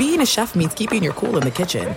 [0.00, 1.94] being a chef means keeping your cool in the kitchen.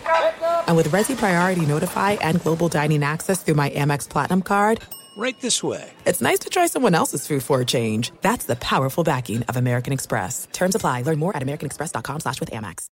[0.68, 4.82] And with Resy Priority Notify and Global Dining Access through my Amex Platinum card,
[5.16, 5.90] Right this way.
[6.06, 8.12] it's nice to try someone else's food for a change.
[8.22, 10.50] That's the powerful backing of American Express.
[10.52, 11.04] Terms apply.
[11.04, 12.88] Learn more at americanexpress.com slash with Amex.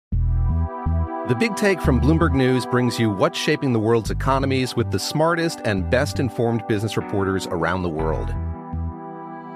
[1.27, 4.99] The Big Take from Bloomberg News brings you what's shaping the world's economies with the
[4.99, 8.33] smartest and best informed business reporters around the world.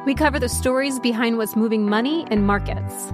[0.06, 3.14] We cover the stories behind what's moving money and markets.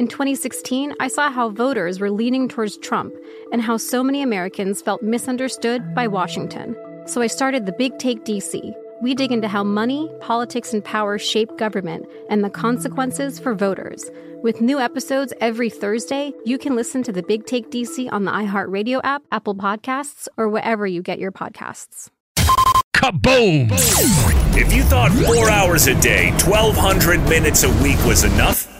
[0.00, 3.14] In 2016, I saw how voters were leaning towards Trump
[3.52, 6.74] and how so many Americans felt misunderstood by Washington.
[7.04, 8.74] So I started the Big Take DC.
[9.02, 14.10] We dig into how money, politics, and power shape government and the consequences for voters.
[14.42, 18.30] With new episodes every Thursday, you can listen to the Big Take DC on the
[18.30, 22.08] iHeartRadio app, Apple Podcasts, or wherever you get your podcasts.
[22.94, 23.68] Kaboom!
[24.56, 28.79] If you thought four hours a day, 1,200 minutes a week was enough,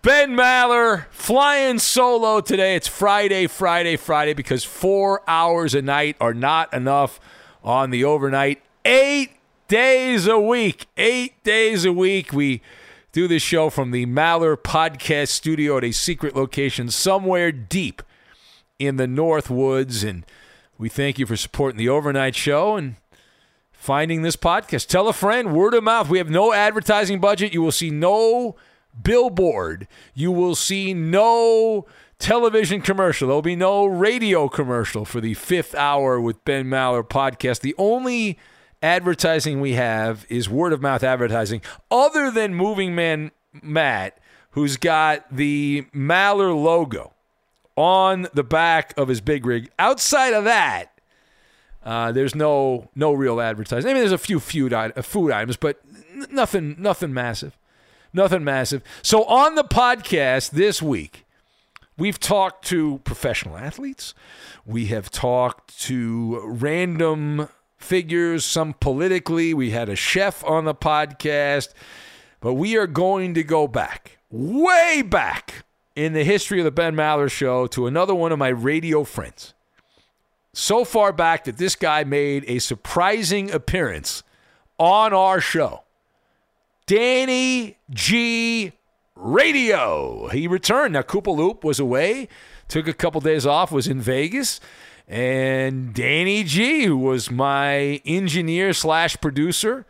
[0.00, 2.76] Ben Maller, flying solo today.
[2.76, 7.18] It's Friday, Friday, Friday because four hours a night are not enough
[7.64, 8.62] on the overnight.
[8.84, 9.32] Eight
[9.66, 10.86] days a week.
[10.96, 12.32] Eight days a week.
[12.32, 12.62] We
[13.10, 18.00] do this show from the Maller Podcast Studio at a secret location somewhere deep
[18.78, 20.04] in the North Woods.
[20.04, 20.24] And
[20.78, 22.94] we thank you for supporting the overnight show and
[23.72, 24.86] finding this podcast.
[24.86, 26.08] Tell a friend, word of mouth.
[26.08, 27.52] We have no advertising budget.
[27.52, 28.54] You will see no
[29.02, 29.88] billboard.
[30.14, 31.86] You will see no
[32.18, 33.28] television commercial.
[33.28, 37.60] There'll be no radio commercial for the fifth hour with Ben Maller podcast.
[37.60, 38.38] The only
[38.82, 43.30] advertising we have is word of mouth advertising, other than Moving Man
[43.62, 44.18] Matt,
[44.52, 47.12] who's got the Maller logo
[47.76, 49.70] on the back of his big rig.
[49.78, 51.00] Outside of that,
[51.84, 53.90] uh, there's no no real advertising.
[53.90, 55.80] I mean, there's a few food uh, food items, but
[56.30, 57.56] nothing nothing massive,
[58.12, 58.82] nothing massive.
[59.02, 61.24] So on the podcast this week,
[61.96, 64.14] we've talked to professional athletes.
[64.64, 69.54] We have talked to random figures, some politically.
[69.54, 71.72] We had a chef on the podcast,
[72.40, 75.64] but we are going to go back, way back
[75.96, 79.54] in the history of the Ben Maller Show to another one of my radio friends.
[80.52, 84.22] So far back that this guy made a surprising appearance
[84.78, 85.82] on our show.
[86.88, 88.72] Danny G.
[89.14, 90.28] Radio.
[90.28, 90.94] He returned.
[90.94, 92.28] Now, Koopa Loop was away,
[92.66, 94.58] took a couple days off, was in Vegas.
[95.06, 99.84] And Danny G, who was my engineer slash producer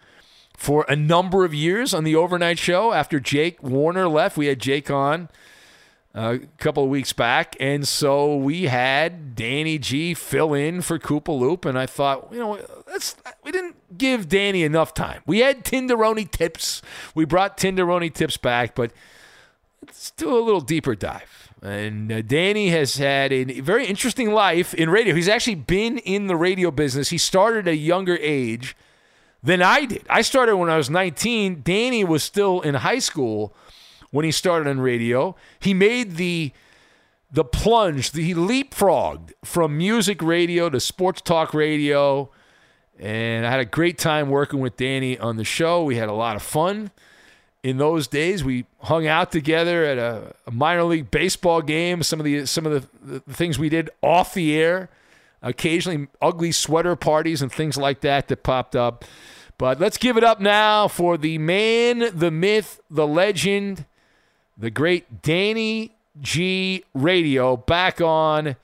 [0.56, 4.58] for a number of years on the overnight show after Jake Warner left, we had
[4.58, 5.28] Jake on
[6.14, 7.56] a couple of weeks back.
[7.60, 11.64] And so we had Danny G fill in for Koopa Loop.
[11.64, 15.22] And I thought, you know, let's, we didn't give Danny enough time.
[15.26, 16.82] We had Tinderoni tips.
[17.14, 18.92] We brought Tinderoni tips back, but
[19.84, 21.52] let's do a little deeper dive.
[21.62, 25.14] And uh, Danny has had a very interesting life in radio.
[25.14, 27.10] He's actually been in the radio business.
[27.10, 28.76] He started at a younger age
[29.42, 30.04] than I did.
[30.08, 31.62] I started when I was 19.
[31.62, 33.54] Danny was still in high school
[34.10, 35.36] when he started on radio.
[35.60, 36.52] He made the
[37.30, 42.30] the plunge, he leapfrogged from music radio to sports talk radio.
[42.98, 45.84] And I had a great time working with Danny on the show.
[45.84, 46.90] We had a lot of fun
[47.62, 48.42] in those days.
[48.42, 52.02] We hung out together at a, a minor league baseball game.
[52.02, 54.88] Some of the some of the, the things we did off the air,
[55.42, 59.04] occasionally ugly sweater parties and things like that that popped up.
[59.58, 63.86] But let's give it up now for the man, the myth, the legend,
[64.58, 68.56] the great Danny G Radio back on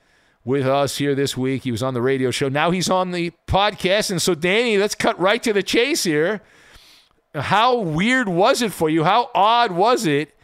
[0.43, 1.63] with us here this week.
[1.63, 2.49] He was on the radio show.
[2.49, 4.11] Now he's on the podcast.
[4.11, 6.41] And so, Danny, let's cut right to the chase here.
[7.33, 9.03] How weird was it for you?
[9.03, 10.35] How odd was it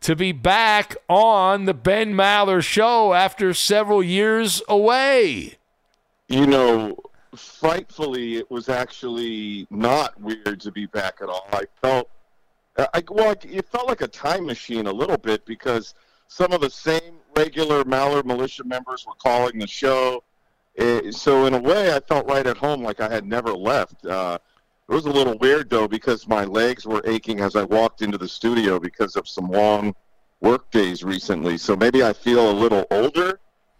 [0.00, 5.54] to be back on the Ben Maller show after several years away?
[6.28, 6.96] You know,
[7.36, 11.46] frightfully, it was actually not weird to be back at all.
[11.52, 12.08] I felt,
[12.76, 15.94] I well, it felt like a time machine a little bit because
[16.28, 20.24] some of the same regular Maller militia members were calling the show.
[20.74, 23.52] It, eh, so in a way, I felt right at home, like I had never
[23.52, 24.04] left.
[24.06, 24.38] Uh,
[24.88, 28.18] it was a little weird though because my legs were aching as I walked into
[28.18, 29.94] the studio because of some long
[30.40, 31.56] work days recently.
[31.56, 33.38] So maybe I feel a little older,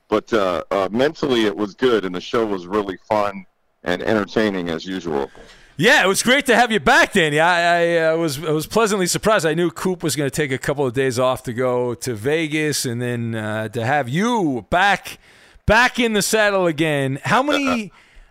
[0.09, 3.47] but uh, uh, mentally it was good, and the show was really fun
[3.83, 5.31] and entertaining as usual.
[5.77, 7.41] Yeah, it was great to have you back, Danny.
[7.41, 9.47] I, I uh, was I was pleasantly surprised.
[9.47, 12.15] I knew Coop was going to take a couple of days off to go to
[12.15, 15.19] Vegas, and then uh, to have you back
[15.65, 17.19] back in the saddle again.
[17.25, 17.91] How many?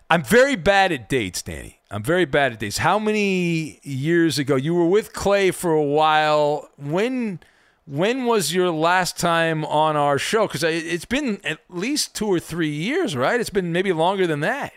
[0.10, 1.80] I'm very bad at dates, Danny.
[1.90, 2.78] I'm very bad at dates.
[2.78, 6.70] How many years ago you were with Clay for a while?
[6.78, 7.40] When
[7.88, 10.48] when was your last time on our show?
[10.48, 13.40] Because it's been at least two or three years, right?
[13.40, 14.74] It's been maybe longer than that.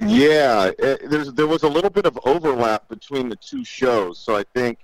[0.00, 4.36] Yeah, it, there's there was a little bit of overlap between the two shows, so
[4.36, 4.78] I think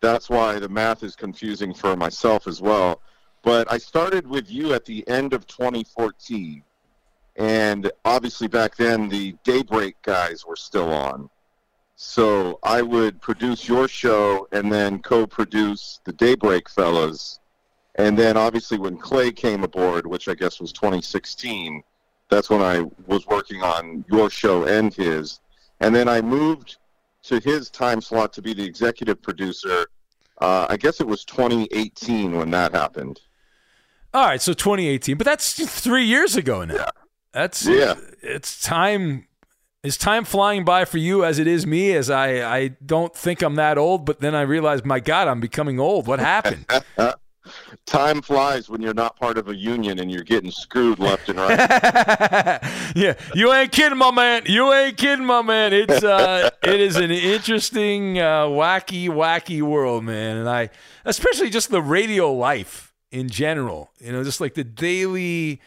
[0.00, 3.00] that's why the math is confusing for myself as well.
[3.42, 6.62] But I started with you at the end of 2014,
[7.36, 11.30] and obviously back then the Daybreak guys were still on.
[12.00, 17.40] So I would produce your show and then co-produce the Daybreak fellas.
[17.96, 21.82] And then obviously when Clay came aboard, which I guess was 2016,
[22.28, 25.40] that's when I was working on your show and his.
[25.80, 26.76] And then I moved
[27.24, 29.86] to his time slot to be the executive producer.
[30.40, 33.20] Uh, I guess it was 2018 when that happened.
[34.14, 36.74] All right, so 2018, but that's three years ago now.
[36.74, 36.90] Yeah.
[37.32, 37.94] That's yeah.
[38.22, 39.28] It's time
[39.82, 41.92] is time flying by for you as it is me?
[41.92, 45.40] As I, I don't think I'm that old, but then I realize, my God, I'm
[45.40, 46.06] becoming old.
[46.06, 46.66] What happened?
[47.86, 51.38] time flies when you're not part of a union and you're getting screwed left and
[51.38, 51.58] right.
[52.94, 54.42] yeah, you ain't kidding, my man.
[54.46, 55.72] You ain't kidding, my man.
[55.72, 60.36] It's uh, it is an interesting, uh, wacky, wacky world, man.
[60.36, 60.70] And I,
[61.04, 63.90] especially just the radio life in general.
[63.98, 65.60] You know, just like the daily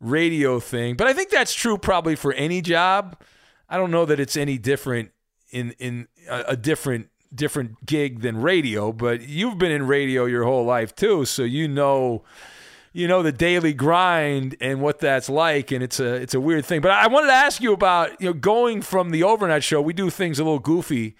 [0.00, 0.96] radio thing.
[0.96, 3.20] But I think that's true probably for any job.
[3.68, 5.10] I don't know that it's any different
[5.50, 10.44] in in a, a different different gig than radio, but you've been in radio your
[10.44, 12.22] whole life too, so you know
[12.92, 16.64] you know the daily grind and what that's like and it's a it's a weird
[16.64, 16.80] thing.
[16.80, 19.92] But I wanted to ask you about, you know, going from the overnight show, we
[19.92, 21.16] do things a little goofy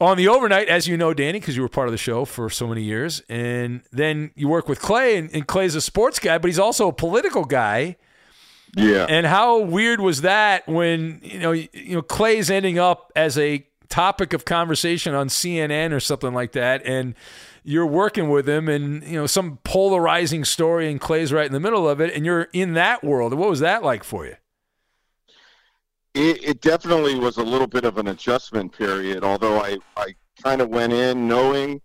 [0.00, 2.48] on the overnight, as you know, Danny, because you were part of the show for
[2.48, 6.38] so many years, and then you work with Clay, and, and Clay's a sports guy,
[6.38, 7.96] but he's also a political guy.
[8.76, 9.06] Yeah.
[9.08, 13.66] And how weird was that when you know you know Clay's ending up as a
[13.88, 17.14] topic of conversation on CNN or something like that, and
[17.64, 21.60] you're working with him, and you know some polarizing story, and Clay's right in the
[21.60, 23.34] middle of it, and you're in that world.
[23.34, 24.36] What was that like for you?
[26.14, 29.24] It, it definitely was a little bit of an adjustment period.
[29.24, 31.80] Although I I kind of went in knowing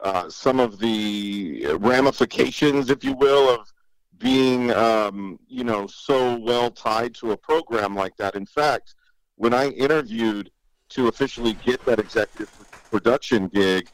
[0.00, 3.70] uh, some of the ramifications, if you will, of
[4.18, 8.34] being, um, you know, so well tied to a program like that.
[8.34, 8.94] In fact,
[9.36, 10.50] when I interviewed
[10.90, 12.50] to officially get that executive
[12.90, 13.88] production gig,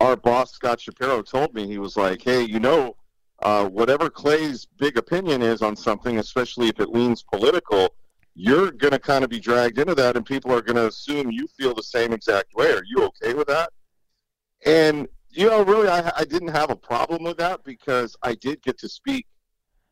[0.00, 2.96] our boss Scott Shapiro told me he was like, "Hey, you know,
[3.42, 7.94] uh, whatever Clay's big opinion is on something, especially if it leans political."
[8.34, 11.30] You're going to kind of be dragged into that, and people are going to assume
[11.30, 12.72] you feel the same exact way.
[12.72, 13.70] Are you okay with that?
[14.64, 18.62] And you know, really, I, I didn't have a problem with that because I did
[18.62, 19.26] get to speak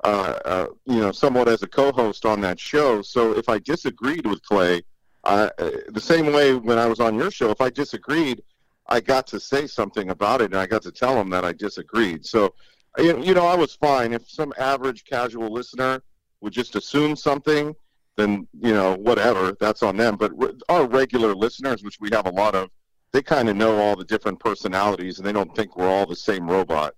[0.05, 3.03] uh, uh, you know, somewhat as a co-host on that show.
[3.03, 4.83] So if I disagreed with Clay,
[5.28, 8.42] uh, the same way when I was on your show, if I disagreed,
[8.88, 11.52] I got to say something about it, and I got to tell them that I
[11.52, 12.25] disagreed.
[12.25, 12.54] So,
[12.99, 14.12] you know, I was fine.
[14.12, 16.02] If some average casual listener
[16.40, 17.75] would just assume something,
[18.16, 20.16] then you know, whatever, that's on them.
[20.16, 20.32] But
[20.68, 22.70] our regular listeners, which we have a lot of,
[23.12, 26.16] they kind of know all the different personalities, and they don't think we're all the
[26.16, 26.94] same robot.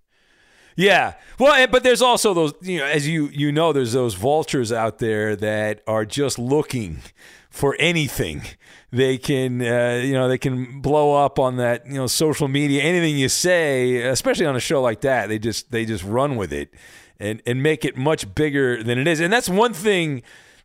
[0.76, 1.14] Yeah.
[1.38, 4.98] Well, but there's also those, you know, as you you know, there's those vultures out
[4.98, 7.02] there that are just looking
[7.50, 8.42] for anything.
[8.92, 12.82] They can, uh, you know, they can blow up on that, you know, social media.
[12.82, 16.52] Anything you say, especially on a show like that, they just they just run with
[16.52, 16.72] it
[17.18, 19.20] and and make it much bigger than it is.
[19.20, 20.22] And that's one thing.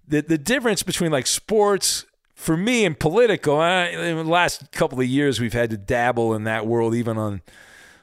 [0.08, 3.60] The the difference between like sports for me and political.
[3.60, 7.18] Uh, in the last couple of years, we've had to dabble in that world, even
[7.18, 7.42] on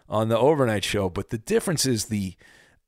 [0.08, 1.08] on the overnight show.
[1.08, 2.34] But the difference is the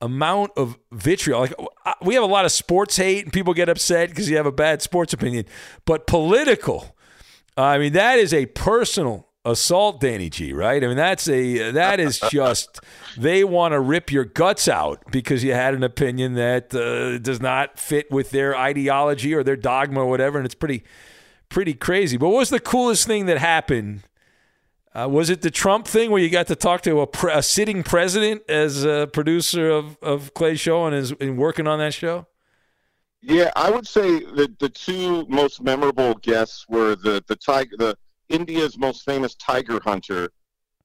[0.00, 1.40] amount of vitriol.
[1.40, 4.36] Like uh, we have a lot of sports hate, and people get upset because you
[4.36, 5.46] have a bad sports opinion.
[5.84, 6.96] But political,
[7.56, 10.82] I mean, that is a personal assault Danny G, right?
[10.82, 12.80] I mean, that's a that is just
[13.16, 17.40] they want to rip your guts out because you had an opinion that uh, does
[17.40, 20.84] not fit with their ideology or their dogma or whatever, and it's pretty
[21.48, 22.16] pretty crazy.
[22.16, 24.02] But what was the coolest thing that happened?
[24.94, 27.42] Uh, was it the Trump thing where you got to talk to a, pre- a
[27.42, 31.92] sitting president as a producer of, of Clay's show and is and working on that
[31.92, 32.26] show?
[33.20, 37.96] Yeah, I would say that the two most memorable guests were the the tiger, the
[38.28, 40.30] India's most famous tiger hunter,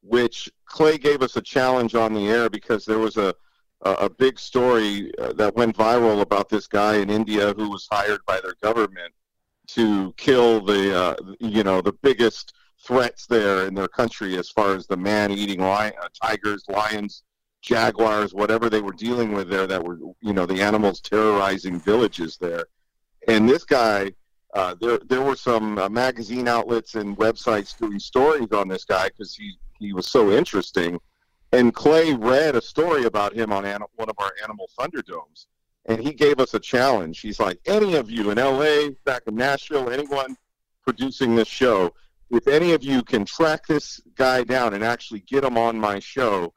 [0.02, 3.36] which Clay gave us a challenge on the air because there was a
[3.82, 7.88] a, a big story uh, that went viral about this guy in India who was
[7.92, 9.14] hired by their government
[9.68, 14.76] to kill the uh, you know the biggest threats there in their country as far
[14.76, 17.24] as the man-eating lion, uh, tigers, lions,
[17.62, 22.38] jaguars, whatever they were dealing with there that were you know the animals terrorizing villages
[22.38, 22.66] there.
[23.28, 24.14] And this guy,
[24.54, 29.10] uh, there there were some uh, magazine outlets and websites doing stories on this guy
[29.10, 31.00] because he he was so interesting.
[31.52, 35.48] And Clay read a story about him on an, one of our Animal Thunderdomes,
[35.86, 37.22] and he gave us a challenge.
[37.22, 40.38] He's like, any of you in LA, back in Nashville, anyone
[40.84, 41.92] producing this show,
[42.32, 46.00] if any of you can track this guy down and actually get him on my
[46.00, 46.54] show,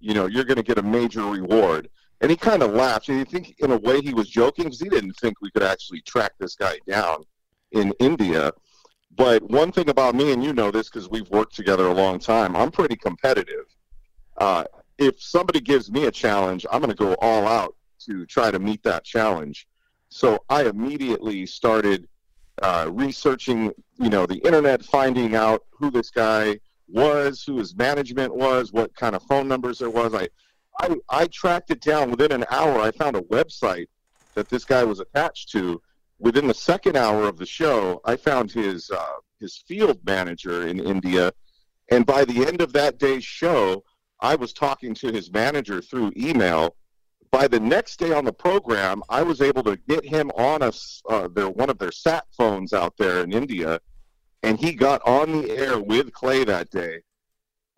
[0.00, 1.88] you know, you're going to get a major reward.
[2.20, 3.08] And he kind of laughed.
[3.08, 5.62] And I think, in a way, he was joking because he didn't think we could
[5.62, 7.24] actually track this guy down
[7.72, 8.52] in India.
[9.16, 12.18] But one thing about me, and you know this because we've worked together a long
[12.18, 13.64] time, I'm pretty competitive.
[14.36, 14.64] Uh,
[14.98, 17.76] if somebody gives me a challenge, I'm going to go all out
[18.06, 19.66] to try to meet that challenge.
[20.08, 22.08] So I immediately started
[22.62, 26.58] uh, researching, you know, the internet, finding out who this guy
[26.88, 30.14] was, who his management was, what kind of phone numbers there was.
[30.14, 30.28] I,
[30.80, 32.80] I, I tracked it down within an hour.
[32.80, 33.86] I found a website
[34.34, 35.80] that this guy was attached to.
[36.18, 40.78] Within the second hour of the show, I found his uh, his field manager in
[40.80, 41.32] India,
[41.90, 43.84] and by the end of that day's show,
[44.20, 46.76] I was talking to his manager through email.
[47.34, 50.70] By the next day on the program, I was able to get him on a
[51.10, 53.80] uh, their one of their sat phones out there in India,
[54.44, 57.00] and he got on the air with Clay that day.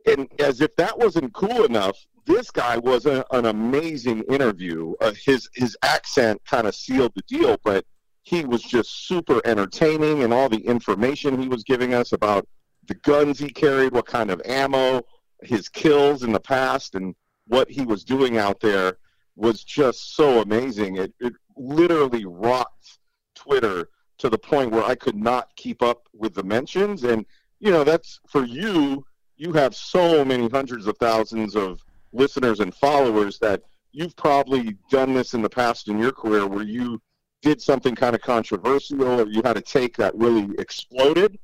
[0.05, 1.97] And as if that wasn't cool enough,
[2.27, 4.93] this guy was a, an amazing interview.
[5.01, 7.87] Uh, his his accent kind of sealed the deal, but
[8.25, 12.47] he was just super entertaining, and all the information he was giving us about
[12.89, 15.01] the guns he carried, what kind of ammo,
[15.41, 17.15] his kills in the past, and
[17.47, 18.99] what he was doing out there
[19.37, 20.97] was just so amazing.
[20.97, 22.99] It, it literally rocked
[23.35, 27.05] Twitter to the point where I could not keep up with the mentions.
[27.05, 27.27] And,
[27.61, 29.05] you know, that's for you,
[29.37, 33.63] you have so many hundreds of thousands of listeners and followers that
[33.93, 37.01] you've probably done this in the past in your career where you
[37.43, 41.39] did something kind of controversial or you had a take that really exploded.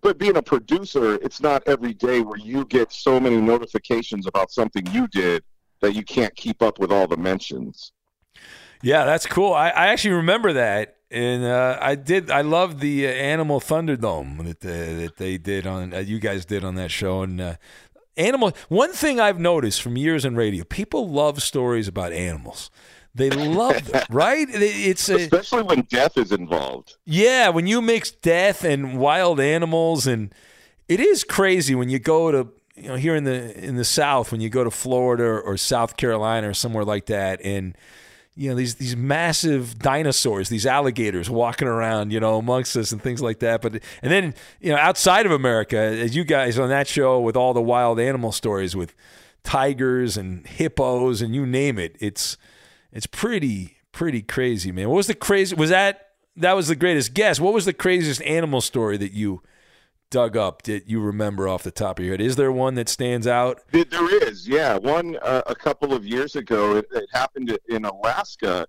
[0.00, 4.50] But being a producer, it's not every day where you get so many notifications about
[4.50, 5.44] something you did
[5.84, 7.92] that you can't keep up with all the mentions.
[8.82, 9.54] Yeah, that's cool.
[9.54, 12.30] I, I actually remember that, and uh, I did.
[12.30, 16.44] I love the uh, Animal Thunderdome that uh, that they did on uh, you guys
[16.44, 17.22] did on that show.
[17.22, 17.54] And uh,
[18.16, 18.52] animal.
[18.68, 22.70] One thing I've noticed from years in radio, people love stories about animals.
[23.14, 24.46] They love them, right?
[24.50, 26.96] It's a, especially when death is involved.
[27.04, 30.34] Yeah, when you mix death and wild animals, and
[30.88, 34.32] it is crazy when you go to you know here in the in the South
[34.32, 37.76] when you go to Florida or, South Carolina or somewhere like that, and
[38.34, 43.00] you know these these massive dinosaurs, these alligators walking around, you know, amongst us and
[43.00, 43.62] things like that.
[43.62, 47.36] But and then you know outside of America, as you guys on that show with
[47.36, 48.94] all the wild animal stories with
[49.44, 52.36] tigers and hippos and you name it, it's
[52.92, 54.88] it's pretty pretty crazy, man.
[54.88, 55.54] What was the crazy?
[55.54, 57.38] Was that that was the greatest guess?
[57.38, 59.42] What was the craziest animal story that you?
[60.10, 62.20] Dug up that you remember off the top of your head?
[62.20, 63.62] Is there one that stands out?
[63.72, 64.76] There is, yeah.
[64.76, 68.66] One uh, a couple of years ago, it, it happened in Alaska,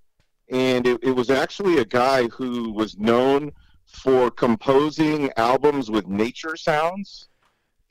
[0.50, 3.52] and it, it, was actually a guy who was known
[3.86, 7.28] for composing albums with nature sounds.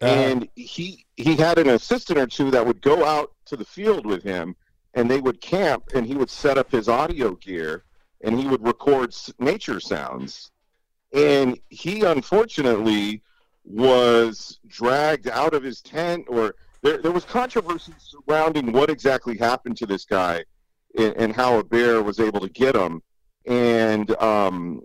[0.03, 3.65] Uh, and he he had an assistant or two that would go out to the
[3.65, 4.57] field with him,
[4.95, 7.85] and they would camp, and he would set up his audio gear,
[8.23, 10.51] and he would record nature sounds.
[11.13, 13.23] And he unfortunately
[13.65, 19.77] was dragged out of his tent or there, there was controversy surrounding what exactly happened
[19.79, 20.45] to this guy
[20.99, 23.03] and, and how a bear was able to get him.
[23.47, 24.83] And um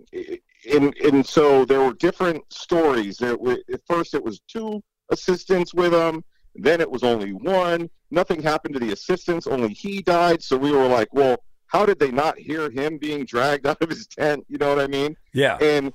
[0.70, 3.18] and, and so there were different stories.
[3.18, 3.36] There
[3.72, 6.24] at first it was two assistants with him
[6.56, 7.88] then it was only one.
[8.10, 10.42] Nothing happened to the assistants only he died.
[10.42, 13.90] So we were like well how did they not hear him being dragged out of
[13.90, 14.44] his tent?
[14.48, 15.16] You know what i mean?
[15.34, 15.56] Yeah.
[15.56, 15.92] And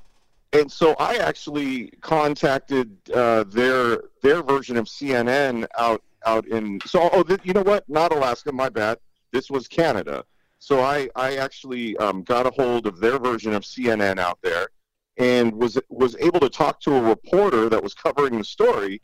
[0.55, 7.09] and so I actually contacted uh, their their version of CNN out out in so
[7.11, 7.87] oh th- you know what?
[7.89, 8.97] Not Alaska my bad.
[9.31, 10.23] This was Canada.
[10.59, 14.69] So I I actually um, got a hold of their version of CNN out there
[15.17, 19.01] and was was able to talk to a reporter that was covering the story.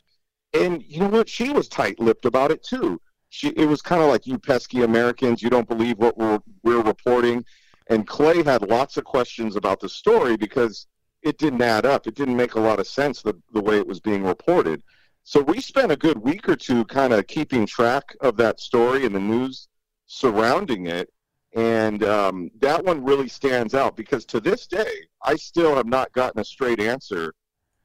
[0.54, 1.28] And you know what?
[1.28, 3.00] She was tight-lipped about it too.
[3.28, 6.82] She it was kind of like you pesky Americans you don't believe what we're we're
[6.82, 7.44] reporting.
[7.88, 10.86] And Clay had lots of questions about the story because
[11.22, 12.06] it didn't add up.
[12.06, 14.82] It didn't make a lot of sense the, the way it was being reported.
[15.24, 19.06] So we spent a good week or two kind of keeping track of that story
[19.06, 19.68] and the news
[20.06, 21.12] surrounding it.
[21.54, 26.12] And um, that one really stands out because to this day, I still have not
[26.12, 27.32] gotten a straight answer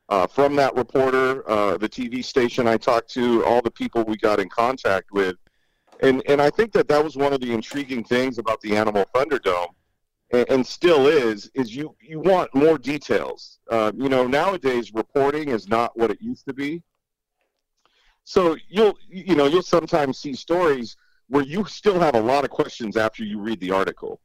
[0.09, 4.17] uh, from that reporter, uh, the TV station I talked to, all the people we
[4.17, 5.35] got in contact with.
[6.01, 9.05] And, and I think that that was one of the intriguing things about the Animal
[9.13, 9.73] Thunderdome
[10.31, 13.59] and, and still is, is you, you want more details.
[13.69, 16.81] Uh, you know, nowadays reporting is not what it used to be.
[18.23, 20.97] So you'll, you know, you'll sometimes see stories
[21.29, 24.19] where you still have a lot of questions after you read the article.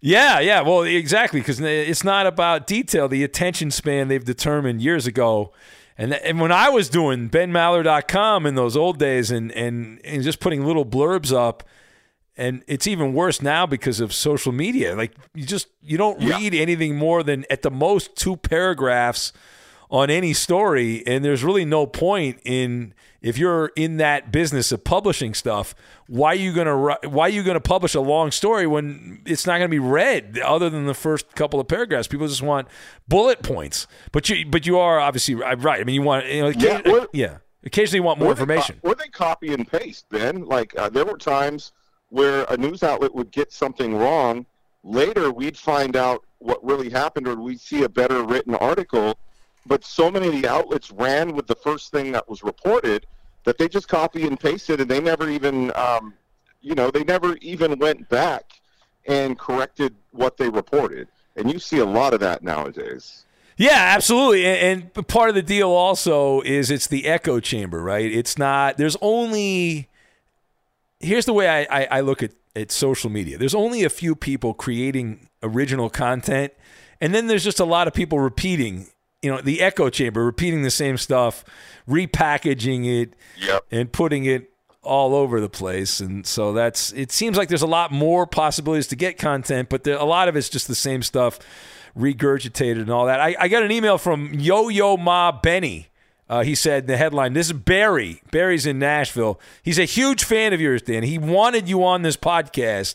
[0.00, 3.08] Yeah, yeah, well, exactly, because it's not about detail.
[3.08, 5.52] The attention span they've determined years ago,
[5.96, 10.40] and and when I was doing benmaller.com in those old days, and and and just
[10.40, 11.62] putting little blurbs up,
[12.36, 14.94] and it's even worse now because of social media.
[14.96, 16.36] Like you just you don't Yeah.
[16.38, 19.32] read anything more than at the most two paragraphs
[19.90, 24.82] on any story, and there's really no point in if you're in that business of
[24.82, 25.74] publishing stuff.
[26.08, 29.46] Why are you gonna ri- Why are you gonna publish a long story when it's
[29.46, 32.08] not gonna be read other than the first couple of paragraphs?
[32.08, 32.68] People just want
[33.06, 33.86] bullet points.
[34.12, 35.80] But you but you are obviously right.
[35.80, 37.36] I mean, you want you know, Yeah, yeah.
[37.64, 38.80] Occasionally, you want more Or they co- information.
[38.82, 40.44] Or they copy and paste, Ben.
[40.46, 41.72] Like uh, there were times
[42.12, 44.44] where a news outlet would get something wrong.
[44.84, 49.16] Later, we'd find out what really happened, or we'd see a better written article.
[49.64, 53.06] But so many of the outlets ran with the first thing that was reported
[53.44, 56.12] that they just copy and pasted, and they never even, um,
[56.60, 58.44] you know, they never even went back
[59.06, 61.08] and corrected what they reported.
[61.36, 63.24] And you see a lot of that nowadays.
[63.56, 64.44] Yeah, absolutely.
[64.44, 68.12] And, and part of the deal also is it's the echo chamber, right?
[68.12, 69.88] It's not, there's only,
[71.02, 74.14] here's the way I, I, I look at, at social media there's only a few
[74.14, 76.52] people creating original content,
[77.00, 78.86] and then there's just a lot of people repeating,
[79.22, 81.44] you know, the echo chamber, repeating the same stuff,
[81.88, 83.64] repackaging it, Yep.
[83.70, 84.50] and putting it
[84.82, 86.00] all over the place.
[86.00, 89.84] And so that's it seems like there's a lot more possibilities to get content, but
[89.84, 91.38] there, a lot of it's just the same stuff
[91.96, 93.20] regurgitated and all that.
[93.20, 95.88] I, I got an email from Yo Yo Ma Benny.
[96.32, 98.22] Uh, he said the headline, this is Barry.
[98.30, 99.38] Barry's in Nashville.
[99.62, 101.02] He's a huge fan of yours, Dan.
[101.02, 102.94] He wanted you on this podcast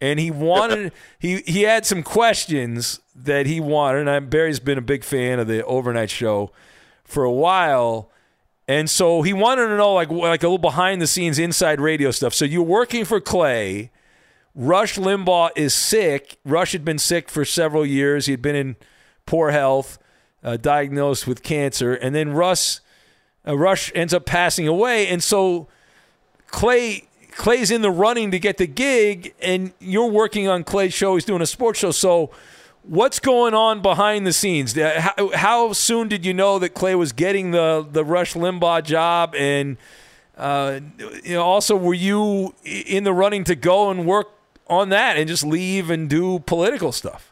[0.00, 4.00] and he wanted he he had some questions that he wanted.
[4.00, 6.50] And I, Barry's been a big fan of the overnight show
[7.04, 8.10] for a while,
[8.66, 12.10] and so he wanted to know like like a little behind the scenes inside radio
[12.10, 12.34] stuff.
[12.34, 13.92] So you're working for Clay.
[14.56, 16.36] Rush Limbaugh is sick.
[16.44, 18.26] Rush had been sick for several years.
[18.26, 18.76] He had been in
[19.24, 19.98] poor health,
[20.42, 22.80] uh, diagnosed with cancer, and then Russ
[23.46, 25.68] uh, Rush ends up passing away, and so
[26.48, 31.14] Clay Clay's in the running to get the gig, and you're working on Clay's show.
[31.14, 31.90] He's doing a sports show.
[31.90, 32.30] So,
[32.82, 34.76] what's going on behind the scenes?
[34.76, 38.84] Uh, How, how soon did you know that Clay was getting the the Rush Limbaugh
[38.84, 39.34] job?
[39.34, 39.76] And
[40.36, 40.80] uh,
[41.24, 44.28] you know, also, were you in the running to go and work
[44.68, 47.31] on that, and just leave and do political stuff?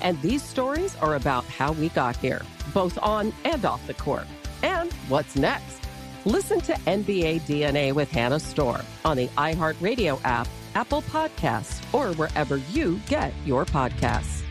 [0.00, 4.26] And these stories are about how we got here, both on and off the court.
[4.62, 5.80] And what's next?
[6.24, 12.58] Listen to NBA DNA with Hannah Storm on the iHeartRadio app, Apple Podcasts, or wherever
[12.72, 14.42] you get your podcasts.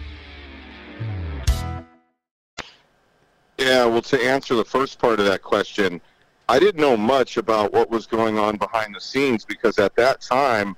[3.58, 6.00] Yeah, well, to answer the first part of that question,
[6.48, 10.22] I didn't know much about what was going on behind the scenes because at that
[10.22, 10.76] time,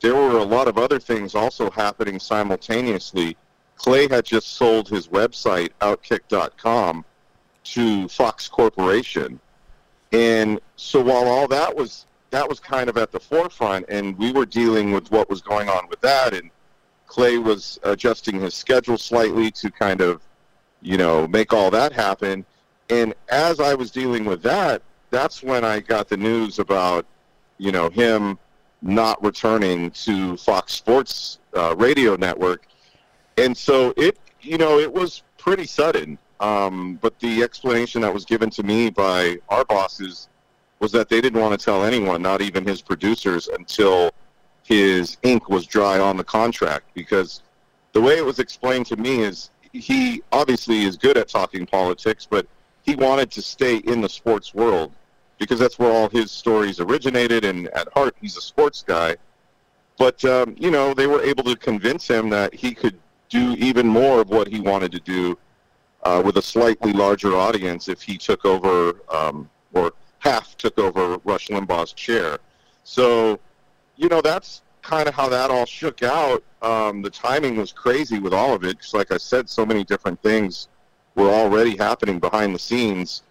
[0.00, 3.36] there were a lot of other things also happening simultaneously.
[3.82, 7.04] Clay had just sold his website, Outkick.com,
[7.64, 9.40] to Fox Corporation,
[10.12, 14.32] and so while all that was that was kind of at the forefront, and we
[14.32, 16.50] were dealing with what was going on with that, and
[17.06, 20.22] Clay was adjusting his schedule slightly to kind of,
[20.80, 22.44] you know, make all that happen.
[22.88, 27.04] And as I was dealing with that, that's when I got the news about,
[27.58, 28.38] you know, him
[28.80, 32.66] not returning to Fox Sports uh, radio network
[33.36, 36.18] and so it, you know, it was pretty sudden.
[36.40, 40.28] Um, but the explanation that was given to me by our bosses
[40.80, 44.10] was that they didn't want to tell anyone, not even his producers, until
[44.64, 46.86] his ink was dry on the contract.
[46.94, 47.42] Because
[47.92, 52.26] the way it was explained to me is he obviously is good at talking politics,
[52.28, 52.46] but
[52.82, 54.92] he wanted to stay in the sports world
[55.38, 57.44] because that's where all his stories originated.
[57.44, 59.16] And at heart, he's a sports guy.
[59.98, 62.98] But um, you know, they were able to convince him that he could
[63.32, 65.38] do even more of what he wanted to do
[66.02, 71.18] uh, with a slightly larger audience if he took over um, or half took over
[71.24, 72.38] Rush Limbaugh's chair.
[72.84, 73.40] So,
[73.96, 76.44] you know, that's kind of how that all shook out.
[76.60, 79.82] Um, the timing was crazy with all of it because, like I said, so many
[79.82, 80.68] different things
[81.14, 83.22] were already happening behind the scenes.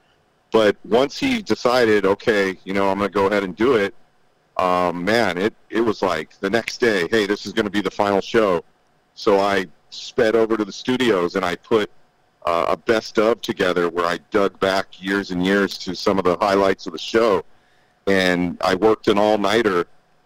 [0.52, 3.94] But once he decided, okay, you know, I'm going to go ahead and do it,
[4.58, 7.82] um, man, it, it was like the next day, hey, this is going to be
[7.82, 8.64] the final show.
[9.14, 11.92] So I sped over to the studios and I put
[12.46, 16.26] uh, a best of together where I dug back years and years to some of
[16.26, 17.44] the highlights of the show.
[18.08, 19.86] And I worked an all nighter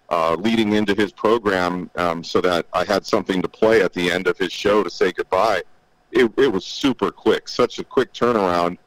[0.09, 4.11] uh, leading into his program um, so that I had something to play at the
[4.11, 5.63] end of his show to say goodbye.
[6.11, 8.77] It, it was super quick, such a quick turnaround.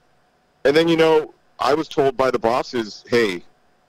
[0.65, 3.43] And then, you know, I was told by the bosses, hey,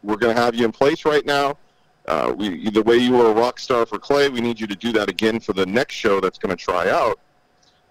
[0.03, 1.57] we're going to have you in place right now
[2.07, 4.75] uh, we, the way you were a rock star for Clay, we need you to
[4.75, 7.19] do that again for the next show that's going to try out.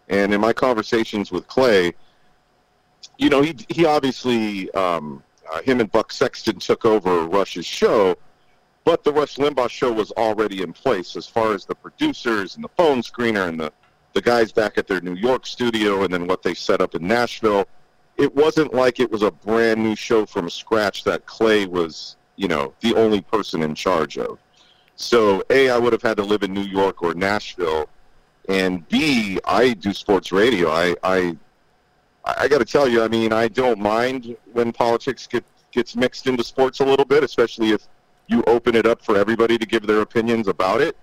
[0.09, 1.92] And in my conversations with Clay,
[3.18, 8.16] you know, he he obviously um, uh, him and Buck Sexton took over Rush's show,
[8.85, 12.64] but the Rush Limbaugh show was already in place as far as the producers and
[12.64, 13.73] the phone screener and the
[14.14, 17.07] the guys back at their New York studio and then what they set up in
[17.07, 17.66] Nashville.
[18.16, 22.48] It wasn't like it was a brand new show from scratch that Clay was you
[22.48, 24.38] know, the only person in charge of.
[24.96, 27.88] So, A, I would have had to live in New York or Nashville,
[28.48, 30.70] and B, I do sports radio.
[30.70, 31.37] I, I,
[32.24, 36.27] I got to tell you, I mean, I don't mind when politics get gets mixed
[36.27, 37.83] into sports a little bit, especially if
[38.27, 40.96] you open it up for everybody to give their opinions about it.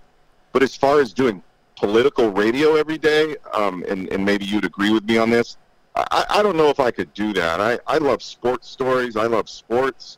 [0.54, 1.44] But as far as doing
[1.76, 5.58] political radio every day, um, and, and maybe you'd agree with me on this,
[5.96, 7.62] I, I don't know if I could do that.
[7.62, 9.16] I, I love sports stories.
[9.16, 10.18] I love sports.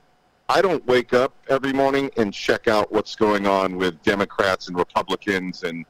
[0.50, 4.78] I don't wake up every morning and check out what's going on with Democrats and
[4.78, 5.86] Republicans and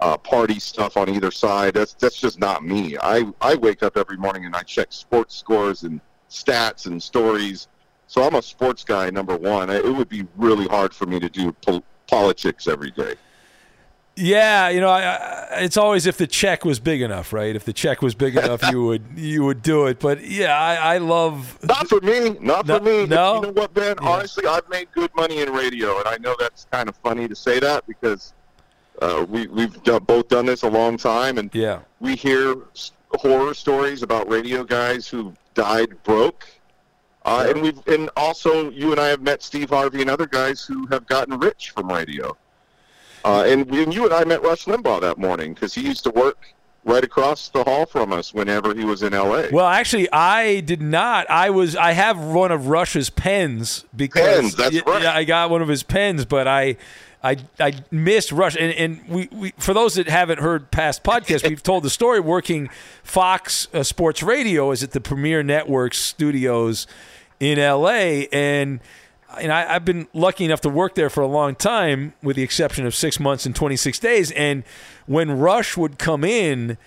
[0.00, 1.74] uh, party stuff on either side.
[1.74, 2.96] That's that's just not me.
[2.98, 7.66] I I wake up every morning and I check sports scores and stats and stories.
[8.06, 9.70] So I'm a sports guy, number one.
[9.70, 13.14] It would be really hard for me to do po- politics every day.
[14.18, 17.54] Yeah, you know, I, I, it's always if the check was big enough, right?
[17.54, 20.00] If the check was big enough, you would you would do it.
[20.00, 21.58] But yeah, I, I love.
[21.62, 22.30] Not for me.
[22.40, 23.06] Not No- for me.
[23.06, 23.34] no?
[23.36, 23.98] You know what, Ben?
[23.98, 27.36] Honestly, I've made good money in radio, and I know that's kind of funny to
[27.36, 28.32] say that because
[29.02, 31.80] uh, we we've done, both done this a long time, and Yeah.
[32.00, 32.56] we hear
[33.12, 36.46] horror stories about radio guys who died broke.
[37.26, 40.64] Uh, and we've and also you and I have met Steve Harvey and other guys
[40.64, 42.34] who have gotten rich from radio.
[43.26, 46.10] Uh, and, and you and I met Rush Limbaugh that morning because he used to
[46.10, 46.38] work
[46.84, 49.50] right across the hall from us whenever he was in L.A.
[49.50, 51.28] Well, actually, I did not.
[51.28, 51.74] I was.
[51.74, 55.02] I have one of Rush's pens because Pens, that's right.
[55.02, 56.76] yeah, I got one of his pens, but I.
[57.24, 61.48] I, I missed Rush, and, and we, we for those that haven't heard past podcasts,
[61.48, 62.20] we've told the story.
[62.20, 62.68] Working
[63.02, 66.86] Fox uh, Sports Radio is at the Premier Networks studios
[67.40, 68.28] in L.A.
[68.28, 68.78] and
[69.40, 72.42] and I, I've been lucky enough to work there for a long time, with the
[72.42, 74.30] exception of six months and 26 days.
[74.32, 74.64] And
[75.06, 76.78] when Rush would come in,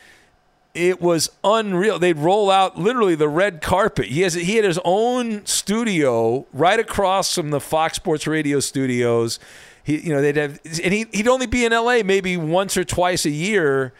[0.74, 2.00] it was unreal.
[2.00, 4.08] They'd roll out literally the red carpet.
[4.08, 9.40] He has he had his own studio right across from the Fox Sports Radio studios.
[9.84, 12.04] He, you know, they'd have, and he, he'd only be in L.A.
[12.04, 13.94] maybe once or twice a year.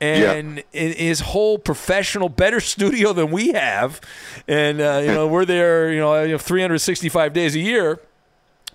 [0.00, 4.00] And in his whole professional, better studio than we have,
[4.48, 8.00] and uh, you know we're there, you know, 365 days a year,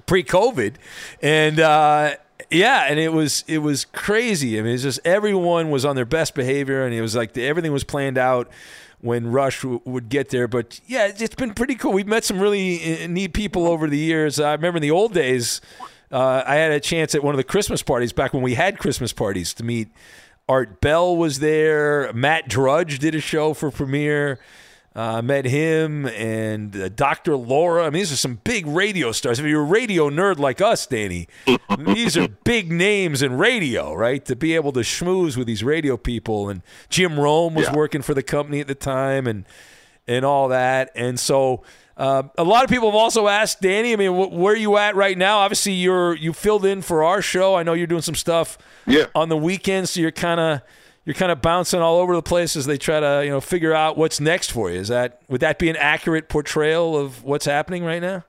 [0.05, 0.75] pre-COVID,
[1.21, 2.15] and uh,
[2.51, 4.59] yeah, and it was it was crazy.
[4.59, 7.45] I mean, it's just everyone was on their best behavior, and it was like the,
[7.47, 8.49] everything was planned out
[9.01, 10.47] when Rush w- would get there.
[10.47, 11.91] But yeah, it's- it's been pretty cool.
[11.91, 14.39] We've met some really uh, neat people over the years.
[14.39, 15.59] I remember in the old days,
[16.11, 18.77] uh, I had a chance at one of the Christmas parties back when we had
[18.77, 19.89] Christmas parties to meet.
[20.47, 22.11] Art Bell was there.
[22.13, 24.39] Matt Drudge did a show for Premiere.
[24.95, 27.35] Uh, met him and uh, Dr.
[27.35, 27.81] Laura.
[27.81, 29.39] I mean, these are some big radio stars.
[29.39, 31.27] If you're a radio nerd like us, Danny,
[31.77, 34.23] these are big names in radio, right?
[34.23, 36.47] To be able to schmooze with these radio people.
[36.47, 37.75] And Jim Rome was Yeah.
[37.75, 39.43] working for the company at the time and,
[40.07, 40.91] and all that.
[40.95, 41.63] And so
[41.97, 44.77] uh, a lot of people have also asked Danny, I mean, wh- where are you
[44.77, 45.39] at right now?
[45.39, 47.55] Obviously, you're you filled in for our show.
[47.55, 49.05] I know you're doing some stuff yeah.
[49.15, 50.61] on the weekends, so you're kind of
[51.05, 53.73] you're kind of bouncing all over the place as they try to you know figure
[53.73, 54.79] out what's next for you.
[54.79, 58.25] Is that would that be an accurate portrayal of what's happening right now?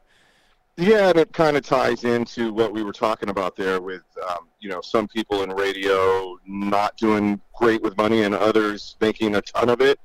[0.79, 4.48] Yeah, and it kind of ties into what we were talking about there with, um,
[4.61, 9.40] you know, some people in radio not doing great with money and others making a
[9.40, 9.98] ton of it.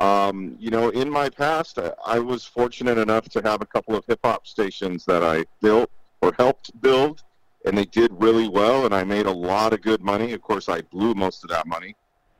[0.00, 3.94] Um, you know, in my past, I, I was fortunate enough to have a couple
[3.94, 5.90] of hip hop stations that I built
[6.22, 7.22] or helped build,
[7.66, 10.32] and they did really well, and I made a lot of good money.
[10.32, 11.94] Of course, I blew most of that money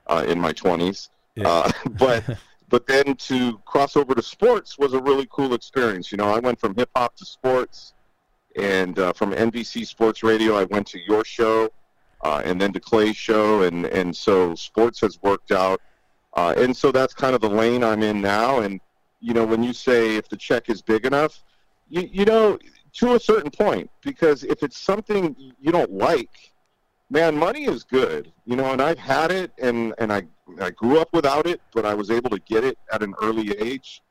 [0.06, 1.10] uh, in my 20s.
[1.44, 2.24] Uh, but
[2.70, 6.10] but then to cross over to sports was a really cool experience.
[6.10, 7.92] You know, I went from hip hop to sports,
[8.56, 11.68] and uh, from NBC Sports Radio, I went to your show,
[12.22, 15.80] uh, and then to Clay's show, and and so sports has worked out,
[16.34, 18.60] uh, and so that's kind of the lane I'm in now.
[18.60, 18.80] And
[19.20, 21.42] you know, when you say if the check is big enough,
[21.88, 22.58] you you know,
[22.94, 26.52] to a certain point, because if it's something you don't like,
[27.10, 30.22] man, money is good, you know, and I've had it, and and I
[30.60, 33.56] I grew up without it, but I was able to get it at an early
[33.58, 34.02] age.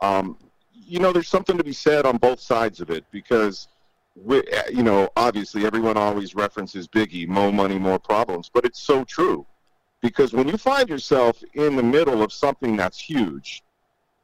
[0.00, 0.36] Um,
[0.72, 3.68] you know, there's something to be said on both sides of it because,
[4.16, 9.04] we, you know, obviously everyone always references Biggie, more money, more problems, but it's so
[9.04, 9.46] true
[10.04, 13.62] because when you find yourself in the middle of something that's huge,